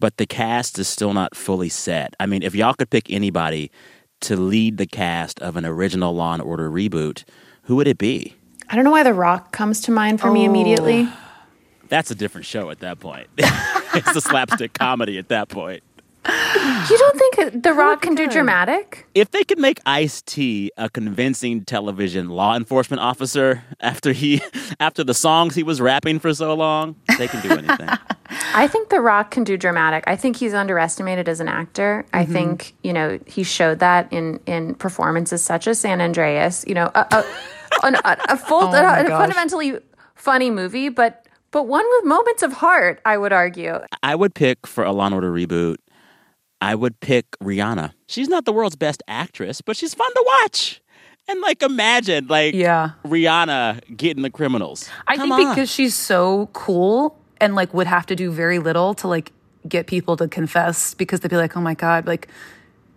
but 0.00 0.18
the 0.18 0.26
cast 0.26 0.78
is 0.78 0.86
still 0.86 1.14
not 1.14 1.34
fully 1.34 1.70
set. 1.70 2.14
I 2.20 2.26
mean, 2.26 2.42
if 2.42 2.54
y'all 2.54 2.74
could 2.74 2.90
pick 2.90 3.10
anybody 3.10 3.70
to 4.20 4.36
lead 4.36 4.76
the 4.76 4.86
cast 4.86 5.40
of 5.40 5.56
an 5.56 5.64
original 5.64 6.14
Law 6.14 6.34
and 6.34 6.42
Order 6.42 6.70
reboot, 6.70 7.24
who 7.62 7.76
would 7.76 7.88
it 7.88 7.98
be? 7.98 8.34
I 8.68 8.74
don't 8.74 8.84
know 8.84 8.90
why 8.90 9.02
The 9.02 9.14
Rock 9.14 9.52
comes 9.52 9.80
to 9.82 9.92
mind 9.92 10.20
for 10.20 10.30
me 10.30 10.42
oh. 10.42 10.50
immediately. 10.50 11.08
That's 11.88 12.10
a 12.10 12.14
different 12.14 12.46
show 12.46 12.70
at 12.70 12.80
that 12.80 12.98
point. 12.98 13.28
it's 13.38 14.16
a 14.16 14.20
slapstick 14.20 14.72
comedy 14.72 15.18
at 15.18 15.28
that 15.28 15.48
point. 15.48 15.82
You 16.28 16.98
don't 16.98 17.18
think 17.18 17.62
The 17.62 17.72
Rock 17.72 18.02
can 18.02 18.14
do 18.14 18.26
dramatic? 18.26 19.06
If 19.14 19.30
they 19.30 19.44
could 19.44 19.58
make 19.58 19.80
Ice 19.86 20.22
T 20.22 20.72
a 20.76 20.88
convincing 20.90 21.64
television 21.64 22.30
law 22.30 22.56
enforcement 22.56 23.00
officer 23.00 23.62
after 23.80 24.12
he 24.12 24.40
after 24.80 25.04
the 25.04 25.14
songs 25.14 25.54
he 25.54 25.62
was 25.62 25.80
rapping 25.80 26.18
for 26.18 26.34
so 26.34 26.54
long, 26.54 26.96
they 27.18 27.28
can 27.28 27.42
do 27.42 27.52
anything. 27.52 27.88
I 28.54 28.66
think 28.66 28.88
The 28.88 29.00
Rock 29.00 29.30
can 29.30 29.44
do 29.44 29.56
dramatic. 29.56 30.04
I 30.06 30.16
think 30.16 30.36
he's 30.36 30.54
underestimated 30.54 31.28
as 31.28 31.38
an 31.38 31.48
actor. 31.48 32.04
I 32.12 32.24
mm-hmm. 32.24 32.32
think 32.32 32.74
you 32.82 32.92
know 32.92 33.20
he 33.26 33.44
showed 33.44 33.78
that 33.78 34.12
in 34.12 34.40
in 34.46 34.74
performances 34.74 35.42
such 35.42 35.68
as 35.68 35.78
San 35.78 36.00
Andreas. 36.00 36.64
You 36.66 36.74
know, 36.74 36.90
a, 36.94 37.06
a, 37.12 37.24
an- 37.82 37.96
a, 37.96 38.16
a 38.30 38.36
full, 38.36 38.62
Oh 38.62 38.72
my 38.72 39.00
a, 39.00 39.08
fundamentally 39.08 39.78
funny 40.14 40.50
movie, 40.50 40.88
but 40.88 41.26
but 41.50 41.64
one 41.66 41.84
with 41.88 42.04
moments 42.04 42.42
of 42.42 42.52
heart. 42.52 43.00
I 43.04 43.16
would 43.16 43.32
argue. 43.32 43.78
I 44.02 44.14
would 44.14 44.34
pick 44.34 44.66
for 44.66 44.84
a 44.84 44.92
Law 44.92 45.06
and 45.06 45.14
Order 45.14 45.32
reboot 45.32 45.76
I 46.60 46.74
would 46.74 46.98
pick 47.00 47.26
Rihanna. 47.42 47.92
She's 48.08 48.28
not 48.28 48.44
the 48.46 48.52
world's 48.52 48.76
best 48.76 49.02
actress, 49.06 49.60
but 49.60 49.76
she's 49.76 49.94
fun 49.94 50.10
to 50.12 50.24
watch. 50.42 50.80
And 51.28 51.40
like 51.40 51.62
imagine 51.62 52.26
like 52.28 52.54
Yeah. 52.54 52.90
Rihanna 53.04 53.96
getting 53.96 54.22
the 54.22 54.30
criminals. 54.30 54.88
I 55.06 55.16
Come 55.16 55.28
think 55.30 55.48
on. 55.48 55.54
because 55.54 55.70
she's 55.70 55.94
so 55.94 56.48
cool 56.52 57.18
and 57.40 57.54
like 57.54 57.74
would 57.74 57.86
have 57.86 58.06
to 58.06 58.16
do 58.16 58.30
very 58.30 58.58
little 58.58 58.94
to 58.94 59.08
like 59.08 59.32
get 59.68 59.86
people 59.86 60.16
to 60.16 60.28
confess 60.28 60.94
because 60.94 61.20
they'd 61.20 61.28
be 61.30 61.36
like, 61.36 61.56
oh 61.56 61.60
my 61.60 61.74
God, 61.74 62.06
like 62.06 62.28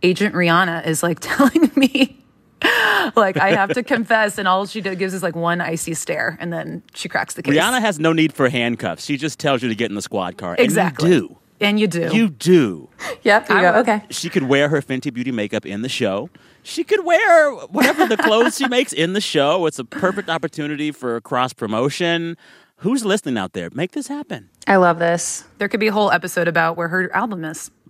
Agent 0.04 0.34
Rihanna 0.36 0.86
is 0.88 1.04
like 1.04 1.20
telling 1.22 1.72
me 1.76 2.24
like 3.16 3.38
I 3.38 3.52
have 3.52 3.74
to 3.74 3.84
confess. 3.84 4.38
And 4.38 4.48
all 4.48 4.66
she 4.66 4.82
gives 4.82 5.14
is 5.14 5.24
like 5.24 5.36
one 5.36 5.62
icy 5.62 5.94
stare 5.94 6.38
and 6.40 6.52
then 6.52 6.84
she 6.94 7.10
cracks 7.10 7.34
the 7.36 7.44
case. 7.44 7.54
Rihanna 7.56 7.82
has 7.82 8.00
no 8.00 8.14
need 8.14 8.34
for 8.34 8.50
handcuffs. 8.50 9.06
She 9.06 9.18
just 9.18 9.40
tells 9.40 9.62
you 9.64 9.70
to 9.70 9.76
get 9.76 9.90
in 9.90 9.96
the 9.96 10.02
squad 10.02 10.38
car. 10.38 10.52
And 10.52 10.60
Exactly. 10.62 11.12
you 11.12 11.20
do. 11.30 11.38
and 11.62 11.80
you 11.80 11.88
do. 11.88 12.10
You 12.14 12.30
do. 12.30 12.90
Yep, 13.24 13.50
you 13.50 13.56
I 13.56 13.62
go. 13.62 13.74
Okay. 13.80 14.04
She 14.10 14.30
could 14.30 14.44
wear 14.44 14.70
her 14.70 14.82
Fenty 14.82 15.14
Beauty 15.14 15.32
makeup 15.32 15.66
in 15.66 15.82
the 15.82 15.90
show. 15.90 16.30
She 16.64 16.84
could 16.84 17.06
wear 17.06 17.52
whatever 17.68 18.06
the 18.06 18.18
clothes 18.18 18.58
she 18.58 18.68
makes 18.68 18.92
in 18.94 19.14
the 19.14 19.22
show. 19.22 19.66
It's 19.66 19.80
a 19.80 19.86
perfect 19.86 20.30
opportunity 20.30 20.92
for 20.92 21.20
cross 21.22 21.54
promotion. 21.54 22.36
Who's 22.78 23.04
listening 23.04 23.38
out 23.38 23.54
there? 23.54 23.70
Make 23.74 23.92
this 23.92 24.08
happen. 24.08 24.50
I 24.68 24.76
love 24.78 25.00
this. 25.00 25.44
there 25.58 25.68
could 25.68 25.80
be 25.82 25.88
a 25.88 25.92
whole 25.92 26.12
episode 26.12 26.48
about 26.48 26.78
where 26.78 26.88
her 26.90 27.14
album 27.16 27.44
is. 27.44 27.72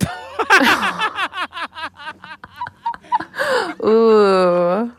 Ooh. 3.84 4.92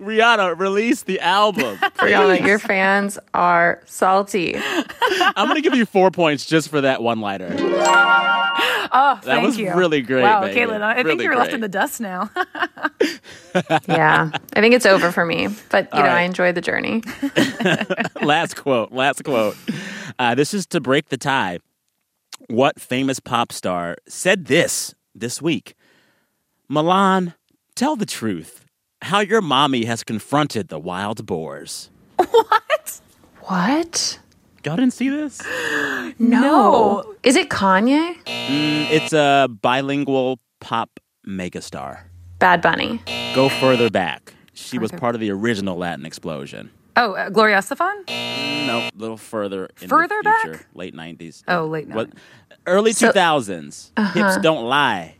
Rihanna, 0.00 0.58
release 0.58 1.02
the 1.02 1.20
album. 1.20 1.76
Brianna, 1.98 2.44
your 2.44 2.58
fans 2.58 3.18
are 3.34 3.82
salty. 3.86 4.54
I'm 4.56 5.46
going 5.48 5.56
to 5.56 5.60
give 5.60 5.74
you 5.74 5.86
four 5.86 6.10
points 6.10 6.46
just 6.46 6.68
for 6.68 6.80
that 6.80 7.02
one 7.02 7.20
liner. 7.20 7.54
Oh, 8.90 9.18
thank 9.22 9.44
was 9.44 9.58
you. 9.58 9.74
really 9.74 10.00
great, 10.02 10.22
Wow, 10.22 10.40
Megan. 10.40 10.68
Caitlin, 10.70 10.82
I 10.82 11.02
think 11.02 11.20
you're 11.20 11.36
left 11.36 11.52
in 11.52 11.60
the 11.60 11.68
dust 11.68 12.00
now. 12.00 12.30
Yeah. 13.88 14.30
I 14.54 14.60
think 14.60 14.74
it's 14.74 14.86
over 14.86 15.10
for 15.10 15.24
me, 15.24 15.48
but 15.70 15.84
you 15.86 15.90
All 15.92 16.00
know, 16.00 16.06
right. 16.08 16.18
I 16.18 16.22
enjoyed 16.22 16.54
the 16.54 16.60
journey. 16.60 17.02
last 18.22 18.54
quote. 18.56 18.92
Last 18.92 19.24
quote. 19.24 19.56
Uh, 20.18 20.34
this 20.36 20.54
is 20.54 20.64
to 20.66 20.80
break 20.80 21.08
the 21.08 21.16
tie. 21.16 21.58
What 22.48 22.80
famous 22.80 23.18
pop 23.18 23.50
star 23.50 23.96
said 24.06 24.44
this 24.44 24.94
this 25.14 25.42
week? 25.42 25.74
Milan, 26.68 27.34
tell 27.74 27.96
the 27.96 28.06
truth. 28.06 28.64
How 29.02 29.20
your 29.20 29.40
mommy 29.40 29.84
has 29.86 30.02
confronted 30.04 30.68
the 30.68 30.78
wild 30.78 31.24
boars. 31.24 31.90
What? 32.16 33.00
What? 33.42 34.18
Y'all 34.64 34.76
didn't 34.76 34.92
see 34.92 35.08
this? 35.08 35.40
No. 36.18 37.14
Is 37.22 37.36
it 37.36 37.48
Kanye? 37.50 38.14
Mm, 38.24 38.90
it's 38.90 39.12
a 39.12 39.46
bilingual 39.62 40.40
pop 40.60 40.98
megastar. 41.26 42.00
Bad 42.38 42.60
Bunny. 42.62 43.00
Go 43.34 43.48
further 43.48 43.88
back. 43.90 44.34
She 44.54 44.78
was 44.78 44.90
part 44.90 45.14
of 45.14 45.20
the 45.20 45.30
original 45.30 45.76
Latin 45.76 46.04
explosion. 46.06 46.70
Oh, 46.96 47.12
uh, 47.12 47.28
Gloria 47.28 47.58
Estefan? 47.58 48.06
No, 48.66 48.78
a 48.78 48.90
little 48.96 49.16
further 49.18 49.68
in 49.80 49.88
Further 49.88 50.16
the 50.22 50.30
back? 50.44 50.66
late 50.74 50.94
90s. 50.94 51.44
Oh, 51.46 51.66
late 51.66 51.88
What? 51.88 52.10
90s. 52.10 52.14
Early 52.66 52.92
So- 52.92 53.12
2000s. 53.12 53.92
Hips 54.14 54.38
don't 54.38 54.64
lie. 54.64 55.14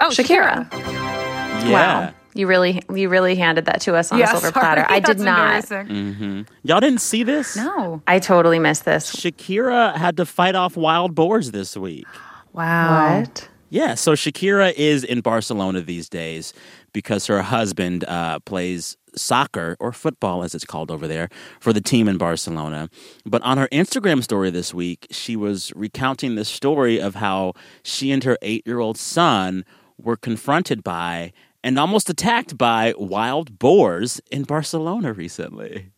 Oh, 0.00 0.08
Shakira. 0.10 0.70
Yeah. 0.72 1.72
Wow. 1.72 2.14
You 2.34 2.46
really 2.46 2.82
you 2.94 3.08
really 3.08 3.34
handed 3.34 3.64
that 3.64 3.80
to 3.82 3.96
us 3.96 4.12
on 4.12 4.18
Yeah, 4.18 4.26
a 4.26 4.28
silver 4.28 4.52
sorry, 4.52 4.52
platter. 4.52 4.86
I 4.88 5.00
did 5.00 5.18
not. 5.18 5.64
embarrassing. 5.70 6.14
hmm 6.14 6.42
Y'all 6.62 6.78
didn't 6.80 7.00
see 7.00 7.24
this? 7.24 7.56
No. 7.56 8.00
I 8.06 8.20
totally 8.20 8.58
missed 8.60 8.84
this. 8.84 9.14
Shakira 9.14 9.96
had 9.96 10.16
to 10.18 10.24
fight 10.26 10.54
off 10.54 10.76
wild 10.76 11.14
boars 11.16 11.50
this 11.50 11.76
week. 11.76 12.06
Wow. 12.52 13.20
What? 13.20 13.48
Yeah, 13.70 13.94
so 13.96 14.12
Shakira 14.12 14.72
is 14.74 15.04
in 15.04 15.20
Barcelona 15.20 15.80
these 15.82 16.08
days 16.08 16.54
because 16.92 17.26
her 17.26 17.42
husband 17.42 18.04
uh, 18.04 18.38
plays 18.40 18.96
soccer 19.14 19.76
or 19.80 19.92
football, 19.92 20.42
as 20.42 20.54
it's 20.54 20.64
called 20.64 20.90
over 20.90 21.06
there, 21.08 21.28
for 21.60 21.72
the 21.74 21.80
team 21.80 22.08
in 22.08 22.16
Barcelona. 22.18 22.88
But 23.26 23.42
on 23.42 23.58
her 23.58 23.68
Instagram 23.68 24.22
story 24.22 24.50
this 24.50 24.72
week, 24.72 25.06
she 25.10 25.36
was 25.36 25.72
recounting 25.76 26.34
the 26.36 26.44
story 26.46 26.98
of 27.00 27.16
how 27.16 27.52
she 27.82 28.10
and 28.10 28.24
her 28.24 28.38
eight 28.42 28.66
year 28.66 28.78
old 28.78 28.96
son 28.96 29.64
were 29.98 30.16
confronted 30.16 30.82
by 30.82 31.32
and 31.62 31.78
almost 31.78 32.08
attacked 32.08 32.56
by 32.56 32.94
wild 32.96 33.58
boars 33.58 34.20
in 34.30 34.44
Barcelona 34.44 35.12
recently. 35.12 35.90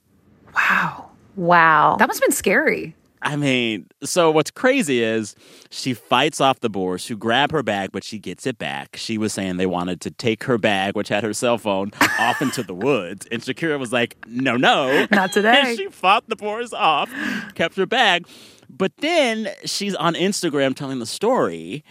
Wow. 0.55 1.11
Wow. 1.37 1.97
That 1.99 2.09
must 2.09 2.21
have 2.21 2.29
been 2.29 2.37
scary. 2.37 2.97
I 3.23 3.37
mean, 3.37 3.87
so 4.03 4.31
what's 4.31 4.51
crazy 4.51 5.03
is 5.03 5.37
she 5.69 5.93
fights 5.93 6.41
off 6.41 6.61
the 6.61 6.71
boars 6.71 7.07
who 7.07 7.17
grab 7.17 7.53
her 7.53 7.63
bag, 7.63 7.93
but 7.93 8.03
she 8.03 8.19
gets 8.19 8.47
it 8.47 8.57
back. 8.57 8.97
She 8.97 9.19
was 9.19 9.35
saying 9.35 9.59
they 9.59 9.67
wanted 9.67 10.01
to 10.03 10.11
take 10.11 10.45
her 10.45 10.57
bag, 10.57 10.97
which 10.97 11.09
had 11.09 11.23
her 11.23 11.35
cell 11.35 11.59
phone, 11.59 11.91
off 12.19 12.41
into 12.41 12.63
the 12.63 12.75
woods. 12.75 13.27
And 13.31 13.43
Shakira 13.43 13.79
was 13.79 13.93
like, 13.93 14.17
no, 14.27 14.57
no. 14.57 15.07
Not 15.11 15.33
today. 15.33 15.51
And 15.71 15.79
she 15.79 15.89
fought 15.89 16.29
the 16.29 16.37
boars 16.37 16.73
off, 16.73 17.13
kept 17.55 17.77
her 17.77 17.85
bag. 17.85 18.27
But 18.71 18.97
then 18.99 19.49
she's 19.67 19.95
on 19.95 20.15
Instagram 20.15 20.75
telling 20.75 21.01
the 21.01 21.07
story. 21.07 21.85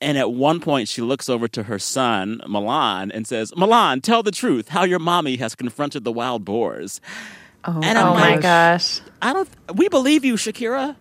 And 0.00 0.18
at 0.18 0.30
one 0.32 0.60
point, 0.60 0.88
she 0.88 1.00
looks 1.00 1.28
over 1.28 1.48
to 1.48 1.62
her 1.64 1.78
son, 1.78 2.42
Milan, 2.46 3.10
and 3.10 3.26
says, 3.26 3.54
Milan, 3.56 4.00
tell 4.02 4.22
the 4.22 4.30
truth 4.30 4.68
how 4.68 4.84
your 4.84 4.98
mommy 4.98 5.36
has 5.36 5.54
confronted 5.54 6.04
the 6.04 6.12
wild 6.12 6.44
boars. 6.44 7.00
Oh, 7.64 7.80
And 7.82 7.98
I'm 7.98 8.08
oh 8.08 8.14
my 8.14 8.32
like, 8.32 8.42
gosh. 8.42 9.00
I 9.22 9.32
don't. 9.32 9.48
We 9.74 9.88
believe 9.88 10.24
you, 10.24 10.34
Shakira. 10.34 10.96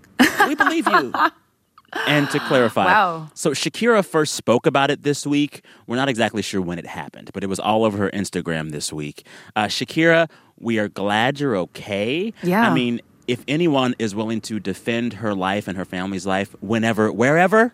We 0.48 0.56
believe 0.56 0.88
you. 0.88 1.14
and 2.08 2.30
to 2.30 2.40
clarify, 2.40 2.86
Wow. 2.86 3.30
so 3.34 3.52
Shakira 3.52 4.04
first 4.06 4.34
spoke 4.34 4.66
about 4.66 4.90
it 4.90 5.04
this 5.04 5.26
week. 5.28 5.64
We're 5.88 5.96
not 5.98 6.10
exactly 6.10 6.42
sure 6.42 6.62
when 6.62 6.80
it 6.80 6.86
happened, 6.88 7.32
but 7.34 7.44
it 7.44 7.48
was 7.48 7.60
all 7.60 7.84
over 7.86 7.98
her 7.98 8.10
Instagram 8.12 8.72
this 8.72 8.92
week. 8.94 9.26
Uh, 9.56 9.66
Shakira, 9.66 10.30
we 10.58 10.80
are 10.80 10.88
glad 10.88 11.40
you're 11.40 11.56
okay. 11.58 12.34
Yeah. 12.44 12.70
I 12.70 12.74
mean, 12.74 13.02
if 13.28 13.44
anyone 13.48 13.94
is 14.00 14.16
willing 14.16 14.40
to 14.42 14.60
defend 14.60 15.14
her 15.14 15.34
life 15.36 15.68
and 15.68 15.78
her 15.78 15.86
family's 15.86 16.26
life, 16.26 16.56
whenever, 16.62 17.12
wherever, 17.12 17.74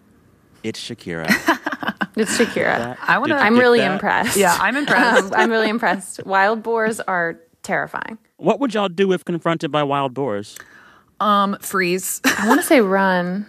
it's 0.64 0.80
Shakira. 0.80 1.28
It's 2.18 2.38
Shakira. 2.38 2.98
I 3.02 3.18
want 3.20 3.30
to. 3.32 3.38
I'm 3.38 3.58
really 3.58 3.80
that? 3.80 3.94
impressed. 3.94 4.36
Yeah, 4.36 4.56
I'm 4.60 4.76
impressed. 4.76 5.24
Um, 5.34 5.34
I'm 5.34 5.50
really 5.50 5.70
impressed. 5.70 6.26
Wild 6.26 6.62
boars 6.62 7.00
are 7.00 7.40
terrifying. 7.64 8.18
what 8.36 8.60
would 8.60 8.74
y'all 8.74 8.90
do 8.90 9.14
if 9.14 9.24
confronted 9.24 9.72
by 9.72 9.82
wild 9.84 10.14
boars? 10.14 10.58
Um, 11.22 11.58
freeze. 11.62 12.20
I 12.26 12.48
want 12.50 12.60
to 12.60 12.68
say 12.68 12.82
run. 12.82 13.46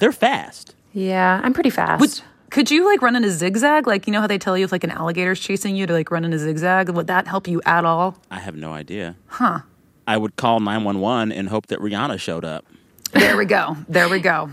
They're 0.00 0.12
fast. 0.12 0.74
Yeah, 0.92 1.40
I'm 1.44 1.52
pretty 1.54 1.70
fast. 1.70 2.00
Would, 2.00 2.20
could 2.50 2.70
you 2.70 2.84
like 2.84 3.00
run 3.00 3.14
in 3.14 3.22
a 3.22 3.30
zigzag? 3.30 3.86
Like 3.86 4.08
you 4.08 4.12
know 4.12 4.20
how 4.20 4.26
they 4.26 4.38
tell 4.38 4.58
you 4.58 4.64
if 4.64 4.72
like 4.72 4.84
an 4.84 4.90
alligator's 4.90 5.38
chasing 5.38 5.76
you 5.76 5.86
to 5.86 5.92
like 5.92 6.10
run 6.10 6.24
in 6.24 6.32
a 6.32 6.38
zigzag? 6.38 6.88
Would 6.90 7.06
that 7.06 7.28
help 7.28 7.46
you 7.46 7.62
at 7.64 7.84
all? 7.84 8.18
I 8.30 8.40
have 8.40 8.56
no 8.56 8.72
idea. 8.72 9.14
Huh. 9.28 9.60
I 10.06 10.16
would 10.16 10.34
call 10.36 10.58
911 10.58 11.30
and 11.30 11.48
hope 11.48 11.66
that 11.66 11.78
Rihanna 11.78 12.18
showed 12.18 12.44
up. 12.44 12.64
There 13.12 13.36
we 13.36 13.44
go. 13.44 13.76
There 13.88 14.08
we 14.08 14.18
go. 14.20 14.50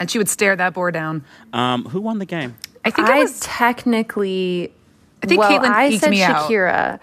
And 0.00 0.10
she 0.10 0.18
would 0.18 0.28
stare 0.28 0.56
that 0.56 0.74
boar 0.74 0.90
down. 0.90 1.24
Um, 1.52 1.84
who 1.84 2.00
won 2.00 2.18
the 2.18 2.26
game? 2.26 2.56
I 2.84 2.90
think 2.90 3.08
I 3.08 3.18
it 3.18 3.20
was. 3.20 3.38
technically. 3.40 4.72
I 5.22 5.26
think 5.26 5.38
well, 5.40 5.50
Caitlin 5.50 5.70
I 5.70 5.96
said 5.98 6.10
me 6.10 6.22
out. 6.22 6.48
Shakira, 6.50 6.98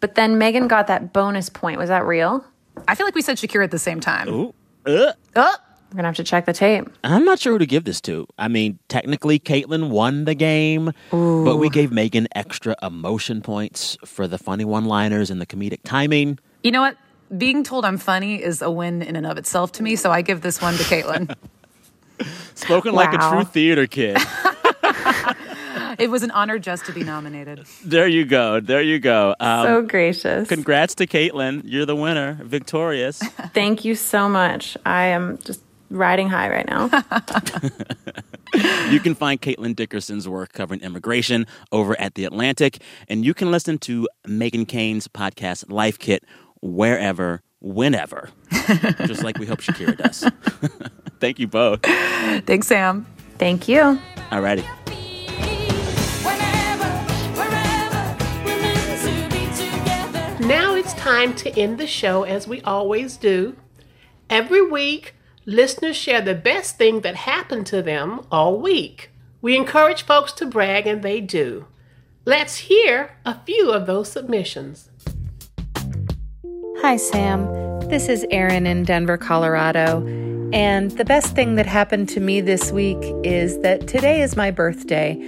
but 0.00 0.14
then 0.14 0.38
Megan 0.38 0.66
got 0.68 0.86
that 0.86 1.12
bonus 1.12 1.50
point. 1.50 1.78
Was 1.78 1.90
that 1.90 2.04
real? 2.06 2.44
I 2.88 2.94
feel 2.94 3.06
like 3.06 3.14
we 3.14 3.22
said 3.22 3.36
Shakira 3.36 3.64
at 3.64 3.70
the 3.70 3.78
same 3.78 4.00
time. 4.00 4.28
Ooh. 4.28 4.54
Uh, 4.86 5.12
Oh, 5.36 5.54
We're 5.90 5.96
gonna 5.96 6.08
have 6.08 6.16
to 6.16 6.24
check 6.24 6.46
the 6.46 6.52
tape. 6.54 6.88
I'm 7.04 7.24
not 7.24 7.38
sure 7.38 7.52
who 7.52 7.58
to 7.58 7.66
give 7.66 7.84
this 7.84 8.00
to. 8.02 8.26
I 8.38 8.48
mean, 8.48 8.78
technically, 8.88 9.38
Caitlin 9.38 9.90
won 9.90 10.24
the 10.24 10.34
game, 10.34 10.92
but 11.10 11.56
we 11.56 11.68
gave 11.68 11.92
Megan 11.92 12.26
extra 12.34 12.74
emotion 12.82 13.42
points 13.42 13.98
for 14.06 14.26
the 14.26 14.38
funny 14.38 14.64
one 14.64 14.86
liners 14.86 15.30
and 15.30 15.40
the 15.40 15.46
comedic 15.46 15.80
timing. 15.84 16.38
you 16.62 16.70
know 16.70 16.80
what? 16.80 16.96
Being 17.36 17.62
told 17.62 17.84
I'm 17.84 17.98
funny 17.98 18.42
is 18.42 18.62
a 18.62 18.70
win 18.70 19.02
in 19.02 19.14
and 19.14 19.26
of 19.26 19.36
itself 19.36 19.72
to 19.72 19.82
me, 19.82 19.96
so 19.96 20.10
I 20.10 20.22
give 20.22 20.40
this 20.40 20.62
one 20.62 20.74
to 20.76 20.82
Caitlin. 20.84 21.34
Spoken 22.54 22.94
like 22.94 23.14
a 23.14 23.18
true 23.18 23.44
theater 23.44 23.86
kid. 23.86 24.16
it 25.98 26.10
was 26.10 26.22
an 26.22 26.30
honor 26.30 26.58
just 26.58 26.86
to 26.86 26.92
be 26.92 27.02
nominated. 27.04 27.66
there 27.84 28.08
you 28.08 28.24
go. 28.24 28.60
There 28.60 28.82
you 28.82 28.98
go. 28.98 29.34
Um, 29.40 29.66
so 29.66 29.82
gracious. 29.82 30.48
congrats 30.48 30.94
to 30.96 31.06
Caitlin. 31.06 31.62
You're 31.64 31.86
the 31.86 31.96
winner, 31.96 32.38
victorious. 32.42 33.18
Thank 33.54 33.84
you 33.84 33.94
so 33.94 34.28
much. 34.28 34.76
I 34.84 35.06
am 35.06 35.38
just 35.38 35.62
riding 35.90 36.28
high 36.28 36.50
right 36.50 36.66
now. 36.66 36.90
You 38.90 39.00
can 39.00 39.14
find 39.14 39.40
Caitlin 39.40 39.76
Dickerson's 39.76 40.26
work 40.28 40.52
covering 40.52 40.80
immigration 40.80 41.46
over 41.70 41.98
at 42.00 42.14
The 42.14 42.24
Atlantic, 42.24 42.80
and 43.08 43.24
you 43.24 43.34
can 43.34 43.50
listen 43.50 43.78
to 43.80 44.08
Megan 44.26 44.64
Keane's 44.64 45.06
podcast, 45.06 45.70
Life 45.70 45.98
Kit, 45.98 46.24
wherever, 46.62 47.42
whenever, 47.60 48.30
just 49.06 49.22
like 49.22 49.38
we 49.38 49.46
hope 49.46 49.60
Shakira 49.60 49.96
does. 49.96 50.24
Thank 51.20 51.38
you 51.38 51.46
both. 51.48 51.80
Thanks, 51.82 52.66
Sam. 52.68 53.06
Thank 53.38 53.68
you. 53.68 53.98
Alrighty. 54.30 54.64
Whenever, 56.24 56.90
wherever, 57.38 58.16
we're 58.44 58.60
meant 58.60 59.00
to 59.02 59.36
be 59.36 59.46
together. 59.56 60.46
Now 60.46 60.74
it's 60.74 60.94
time 60.94 61.34
to 61.36 61.56
end 61.58 61.78
the 61.78 61.86
show 61.86 62.22
as 62.22 62.46
we 62.46 62.60
always 62.62 63.16
do. 63.16 63.56
Every 64.30 64.64
week, 64.64 65.14
listeners 65.46 65.96
share 65.96 66.20
the 66.20 66.34
best 66.34 66.76
thing 66.76 67.00
that 67.00 67.16
happened 67.16 67.66
to 67.68 67.82
them 67.82 68.20
all 68.30 68.60
week. 68.60 69.10
We 69.40 69.56
encourage 69.56 70.02
folks 70.02 70.32
to 70.32 70.46
brag, 70.46 70.86
and 70.86 71.02
they 71.02 71.20
do. 71.20 71.66
Let's 72.24 72.56
hear 72.58 73.16
a 73.24 73.40
few 73.46 73.70
of 73.70 73.86
those 73.86 74.10
submissions. 74.12 74.90
Hi, 76.80 76.96
Sam. 76.96 77.80
This 77.88 78.08
is 78.08 78.24
Erin 78.30 78.64
in 78.64 78.84
Denver, 78.84 79.18
Colorado. 79.18 80.06
And 80.52 80.92
the 80.92 81.04
best 81.04 81.34
thing 81.34 81.56
that 81.56 81.66
happened 81.66 82.08
to 82.10 82.20
me 82.20 82.40
this 82.40 82.70
week 82.70 82.98
is 83.24 83.58
that 83.62 83.88
today 83.88 84.22
is 84.22 84.36
my 84.36 84.52
birthday. 84.52 85.20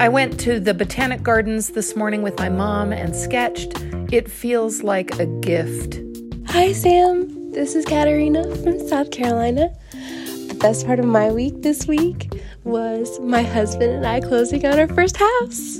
I 0.00 0.08
went 0.08 0.40
to 0.40 0.58
the 0.58 0.74
Botanic 0.74 1.22
Gardens 1.22 1.68
this 1.68 1.94
morning 1.94 2.22
with 2.22 2.36
my 2.40 2.48
mom 2.48 2.92
and 2.92 3.14
sketched. 3.14 3.80
It 4.12 4.28
feels 4.28 4.82
like 4.82 5.16
a 5.20 5.26
gift. 5.26 6.00
Hi, 6.48 6.72
Sam. 6.72 7.52
This 7.52 7.76
is 7.76 7.84
Katarina 7.84 8.56
from 8.56 8.80
South 8.88 9.12
Carolina. 9.12 9.70
The 9.92 10.56
best 10.60 10.86
part 10.86 10.98
of 10.98 11.04
my 11.04 11.30
week 11.30 11.62
this 11.62 11.86
week 11.86 12.32
was 12.64 13.20
my 13.20 13.42
husband 13.42 13.92
and 13.92 14.06
I 14.06 14.20
closing 14.20 14.66
on 14.66 14.76
our 14.80 14.88
first 14.88 15.16
house. 15.16 15.78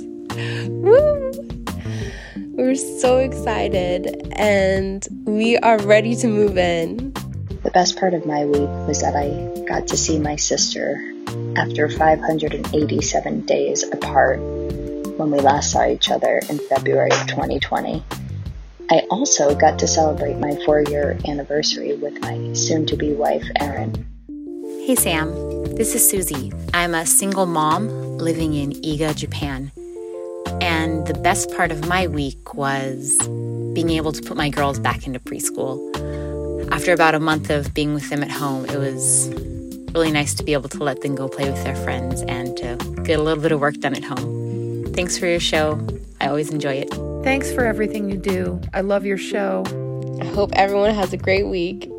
Woo! 0.69 1.56
We're 2.57 2.73
so 2.73 3.19
excited 3.19 4.33
and 4.35 5.07
we 5.25 5.59
are 5.59 5.77
ready 5.77 6.15
to 6.15 6.27
move 6.27 6.57
in. 6.57 7.13
The 7.61 7.69
best 7.71 7.99
part 7.99 8.15
of 8.15 8.25
my 8.25 8.45
week 8.45 8.67
was 8.87 9.01
that 9.01 9.15
I 9.15 9.63
got 9.67 9.85
to 9.89 9.95
see 9.95 10.17
my 10.17 10.37
sister 10.37 10.97
after 11.55 11.87
587 11.87 13.41
days 13.41 13.83
apart 13.83 14.39
when 14.39 15.29
we 15.29 15.39
last 15.39 15.71
saw 15.71 15.87
each 15.87 16.09
other 16.09 16.41
in 16.49 16.57
February 16.57 17.11
of 17.11 17.27
2020. 17.27 18.03
I 18.89 19.01
also 19.11 19.53
got 19.53 19.77
to 19.77 19.87
celebrate 19.87 20.39
my 20.39 20.55
four 20.65 20.81
year 20.81 21.15
anniversary 21.27 21.95
with 21.95 22.19
my 22.23 22.53
soon 22.53 22.87
to 22.87 22.97
be 22.97 23.13
wife, 23.13 23.45
Erin. 23.59 24.07
Hey 24.83 24.95
Sam, 24.95 25.31
this 25.75 25.93
is 25.93 26.09
Susie. 26.09 26.51
I'm 26.73 26.95
a 26.95 27.05
single 27.05 27.45
mom 27.45 28.17
living 28.17 28.55
in 28.55 28.71
Iga, 28.71 29.15
Japan. 29.15 29.71
And 30.61 31.05
the 31.07 31.13
best 31.13 31.51
part 31.55 31.71
of 31.71 31.87
my 31.87 32.07
week 32.07 32.53
was 32.53 33.17
being 33.73 33.89
able 33.91 34.11
to 34.11 34.21
put 34.21 34.37
my 34.37 34.49
girls 34.49 34.79
back 34.79 35.05
into 35.05 35.19
preschool. 35.19 35.77
After 36.71 36.93
about 36.93 37.15
a 37.15 37.19
month 37.19 37.49
of 37.49 37.73
being 37.73 37.93
with 37.93 38.09
them 38.09 38.23
at 38.23 38.31
home, 38.31 38.65
it 38.65 38.77
was 38.77 39.29
really 39.93 40.11
nice 40.11 40.33
to 40.35 40.43
be 40.43 40.53
able 40.53 40.69
to 40.69 40.83
let 40.83 41.01
them 41.01 41.15
go 41.15 41.27
play 41.27 41.49
with 41.49 41.63
their 41.63 41.75
friends 41.75 42.21
and 42.23 42.55
to 42.57 42.75
get 43.03 43.19
a 43.19 43.23
little 43.23 43.41
bit 43.41 43.51
of 43.51 43.59
work 43.59 43.75
done 43.75 43.95
at 43.95 44.03
home. 44.03 44.91
Thanks 44.93 45.17
for 45.17 45.27
your 45.27 45.39
show. 45.39 45.79
I 46.19 46.27
always 46.27 46.49
enjoy 46.49 46.73
it. 46.73 46.93
Thanks 47.23 47.51
for 47.53 47.65
everything 47.65 48.09
you 48.09 48.17
do. 48.17 48.59
I 48.73 48.81
love 48.81 49.05
your 49.05 49.17
show. 49.17 49.63
I 50.21 50.25
hope 50.25 50.51
everyone 50.53 50.93
has 50.93 51.13
a 51.13 51.17
great 51.17 51.47
week. 51.47 51.89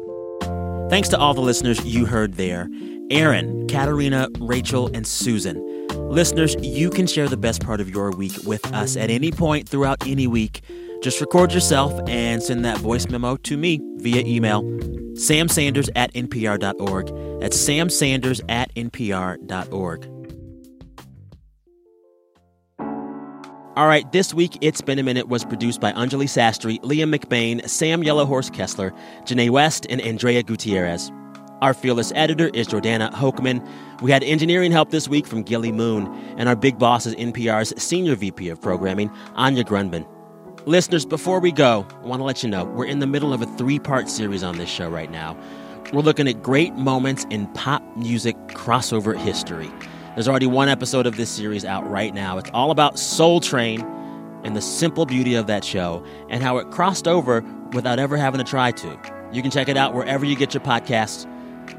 Thanks 0.91 1.09
to 1.11 1.19
all 1.19 1.35
the 1.35 1.41
listeners 1.41 1.85
you 1.85 2.07
heard 2.07 2.35
there 2.35 2.69
Erin, 3.11 3.67
Katarina, 3.69 4.29
Rachel, 4.39 4.91
and 4.95 5.07
Susan. 5.07 5.57
Listeners, 6.09 6.57
you 6.63 6.91
can 6.91 7.07
share 7.07 7.29
the 7.29 7.37
best 7.37 7.65
part 7.65 7.81
of 7.81 7.91
your 7.91 8.11
week 8.11 8.33
with 8.45 8.65
us 8.73 8.97
at 8.97 9.11
any 9.11 9.31
point 9.31 9.69
throughout 9.69 10.07
any 10.07 10.27
week. 10.27 10.63
Just 11.03 11.21
record 11.21 11.53
yourself 11.53 11.93
and 12.09 12.43
send 12.43 12.65
that 12.65 12.79
voice 12.79 13.09
memo 13.09 13.37
to 13.37 13.57
me 13.57 13.81
via 13.99 14.25
email 14.25 14.63
samsanders 15.19 15.91
at 15.97 16.13
npr.org. 16.15 17.41
That's 17.41 17.57
samsanders 17.57 18.41
at 18.49 18.75
npr.org. 18.75 20.09
All 23.77 23.87
right, 23.87 24.11
this 24.11 24.35
week, 24.35 24.59
It's 24.61 24.81
Been 24.81 24.99
a 24.99 25.05
Minute 25.05 25.29
was 25.29 25.45
produced 25.45 25.81
by 25.81 25.93
Anjuli 25.93 26.25
Sastry, 26.25 26.81
Liam 26.81 27.15
McBain, 27.15 27.69
Sam 27.69 28.03
Yellowhorse 28.03 28.53
Kessler, 28.53 28.93
Janae 29.23 29.51
West, 29.51 29.87
and 29.89 30.01
Andrea 30.01 30.43
Gutierrez. 30.43 31.13
Our 31.63 31.75
fearless 31.75 32.13
editor 32.17 32.51
is 32.55 32.67
Jordana 32.67 33.13
Hochman. 33.13 33.65
We 34.01 34.13
had 34.13 34.23
engineering 34.23 34.71
help 34.71 34.91
this 34.91 35.09
week 35.09 35.27
from 35.27 35.43
Gilly 35.43 35.73
Moon, 35.73 36.07
and 36.37 36.49
our 36.49 36.55
big 36.55 36.79
boss 36.79 37.05
is 37.05 37.17
NPR's 37.17 37.83
Senior 37.83 38.15
VP 38.15 38.49
of 38.49 38.61
Programming, 38.61 39.11
Anya 39.35 39.65
Grundmann. 39.65 40.07
Listeners, 40.67 41.05
before 41.05 41.41
we 41.41 41.51
go, 41.51 41.85
I 42.05 42.07
want 42.07 42.21
to 42.21 42.25
let 42.25 42.45
you 42.45 42.49
know 42.49 42.65
we're 42.65 42.85
in 42.85 43.01
the 43.01 43.09
middle 43.09 43.33
of 43.33 43.43
a 43.43 43.47
three 43.57 43.81
part 43.81 44.09
series 44.09 44.45
on 44.45 44.57
this 44.57 44.69
show 44.69 44.89
right 44.89 45.11
now. 45.11 45.37
We're 45.93 46.03
looking 46.03 46.29
at 46.29 46.45
great 46.45 46.75
moments 46.75 47.27
in 47.31 47.49
pop 47.55 47.83
music 47.97 48.37
crossover 48.49 49.19
history. 49.19 49.71
There's 50.15 50.29
already 50.29 50.47
one 50.47 50.69
episode 50.69 51.07
of 51.07 51.17
this 51.17 51.31
series 51.31 51.65
out 51.65 51.89
right 51.91 52.15
now. 52.15 52.39
It's 52.39 52.51
all 52.55 52.71
about 52.71 53.01
Soul 53.01 53.41
Train 53.41 53.81
and 54.45 54.55
the 54.55 54.63
simple 54.63 55.07
beauty 55.07 55.35
of 55.35 55.49
that 55.49 55.65
show 55.65 56.05
and 56.29 56.41
how 56.41 56.59
it 56.59 56.71
crossed 56.71 57.09
over 57.09 57.43
without 57.73 57.99
ever 57.99 58.17
having 58.17 58.39
to 58.39 58.45
try 58.45 58.71
to. 58.71 59.29
You 59.33 59.43
can 59.43 59.51
check 59.51 59.69
it 59.69 59.77
out 59.77 59.93
wherever 59.93 60.25
you 60.25 60.37
get 60.37 60.55
your 60.55 60.63
podcasts. 60.63 61.27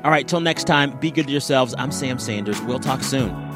All 0.04 0.12
right, 0.12 0.28
till 0.28 0.39
next 0.39 0.65
time, 0.65 0.97
be 0.99 1.12
good 1.12 1.25
to 1.28 1.32
yourselves. 1.32 1.75
I'm 1.78 1.91
Sam 1.91 2.19
Sanders. 2.19 2.62
We'll 2.62 2.80
talk 2.80 3.04
soon. 3.04 3.49